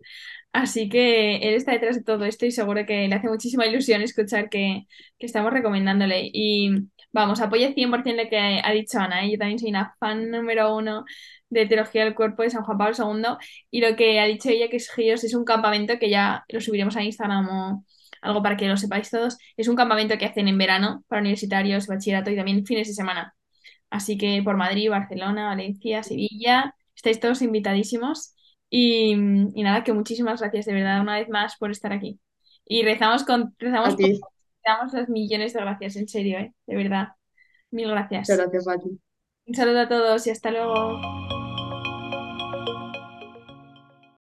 Así 0.54 0.90
que 0.90 1.38
él 1.38 1.56
está 1.56 1.72
detrás 1.74 1.96
de 1.98 2.04
todo 2.04 2.26
esto 2.26 2.46
y 2.46 2.52
seguro 2.52 2.86
que 2.86 3.08
le 3.08 3.16
hace 3.16 3.28
muchísima 3.30 3.66
ilusión 3.68 4.02
escuchar 4.02 4.50
que, 4.50 4.88
que 5.20 5.26
estamos 5.28 5.54
recomendándole. 5.54 6.30
Y 6.34 6.72
vamos, 7.14 7.40
apoya 7.42 7.74
100% 7.74 8.24
lo 8.24 8.30
que 8.30 8.62
ha 8.64 8.72
dicho 8.72 9.00
Ana. 9.00 9.26
¿eh? 9.26 9.32
Yo 9.32 9.38
también 9.38 9.60
soy 9.60 9.70
una 9.70 9.96
fan 10.00 10.30
número 10.32 10.76
uno 10.76 11.06
de 11.50 11.66
Teología 11.68 12.04
del 12.04 12.16
Cuerpo 12.16 12.44
de 12.44 12.50
San 12.50 12.64
Juan 12.64 12.78
Pablo 12.78 12.96
II. 12.98 13.38
Y 13.72 13.82
lo 13.82 13.96
que 13.96 14.20
ha 14.20 14.26
dicho 14.26 14.50
ella, 14.50 14.70
que 14.70 14.78
es 14.78 14.92
GIOS, 14.92 15.24
es 15.24 15.36
un 15.36 15.46
campamento 15.46 16.00
que 16.00 16.10
ya 16.10 16.44
lo 16.50 16.60
subiremos 16.60 16.96
a 16.98 17.04
Instagram 17.04 17.48
o 17.50 17.86
algo 18.22 18.42
para 18.44 18.58
que 18.58 18.68
lo 18.68 18.78
sepáis 18.78 19.10
todos. 19.10 19.38
Es 19.58 19.68
un 19.68 19.76
campamento 19.76 20.18
que 20.18 20.26
hacen 20.26 20.48
en 20.48 20.58
verano 20.58 21.04
para 21.08 21.22
universitarios, 21.22 21.88
bachillerato 21.88 22.32
y 22.32 22.36
también 22.36 22.66
fines 22.66 22.88
de 22.88 22.94
semana. 22.94 23.36
Así 23.90 24.18
que 24.18 24.42
por 24.44 24.58
Madrid, 24.58 24.90
Barcelona, 24.90 25.48
Valencia, 25.48 26.04
Sevilla, 26.04 26.76
estáis 26.96 27.20
todos 27.20 27.42
invitadísimos. 27.42 28.36
Y, 28.70 29.12
y 29.14 29.64
nada, 29.64 29.84
que 29.84 29.94
muchísimas 29.94 30.42
gracias 30.42 30.66
de 30.66 30.74
verdad 30.74 31.02
una 31.02 31.18
vez 31.20 31.30
más 31.30 31.58
por 31.58 31.72
estar 31.72 31.94
aquí. 31.94 32.20
Y 32.66 32.84
rezamos 32.84 33.24
con, 33.24 33.54
rezamos 33.60 33.96
por, 33.96 34.33
ti, 34.64 34.70
damos 34.72 34.94
las 34.94 35.10
millones 35.10 35.54
de 35.54 35.62
gracias, 35.62 35.96
en 35.96 36.08
serio, 36.08 36.40
¿eh? 36.40 36.54
De 36.66 36.76
verdad. 36.76 37.10
Mil 37.72 37.88
muchas 37.88 38.10
gracias. 38.10 38.38
gracias, 38.38 38.66
Pati. 38.66 39.00
Un 39.46 39.56
saludo 39.56 39.82
a 39.82 39.90
todos 39.90 40.28
y 40.28 40.30
hasta 40.30 40.52
luego. 40.52 41.33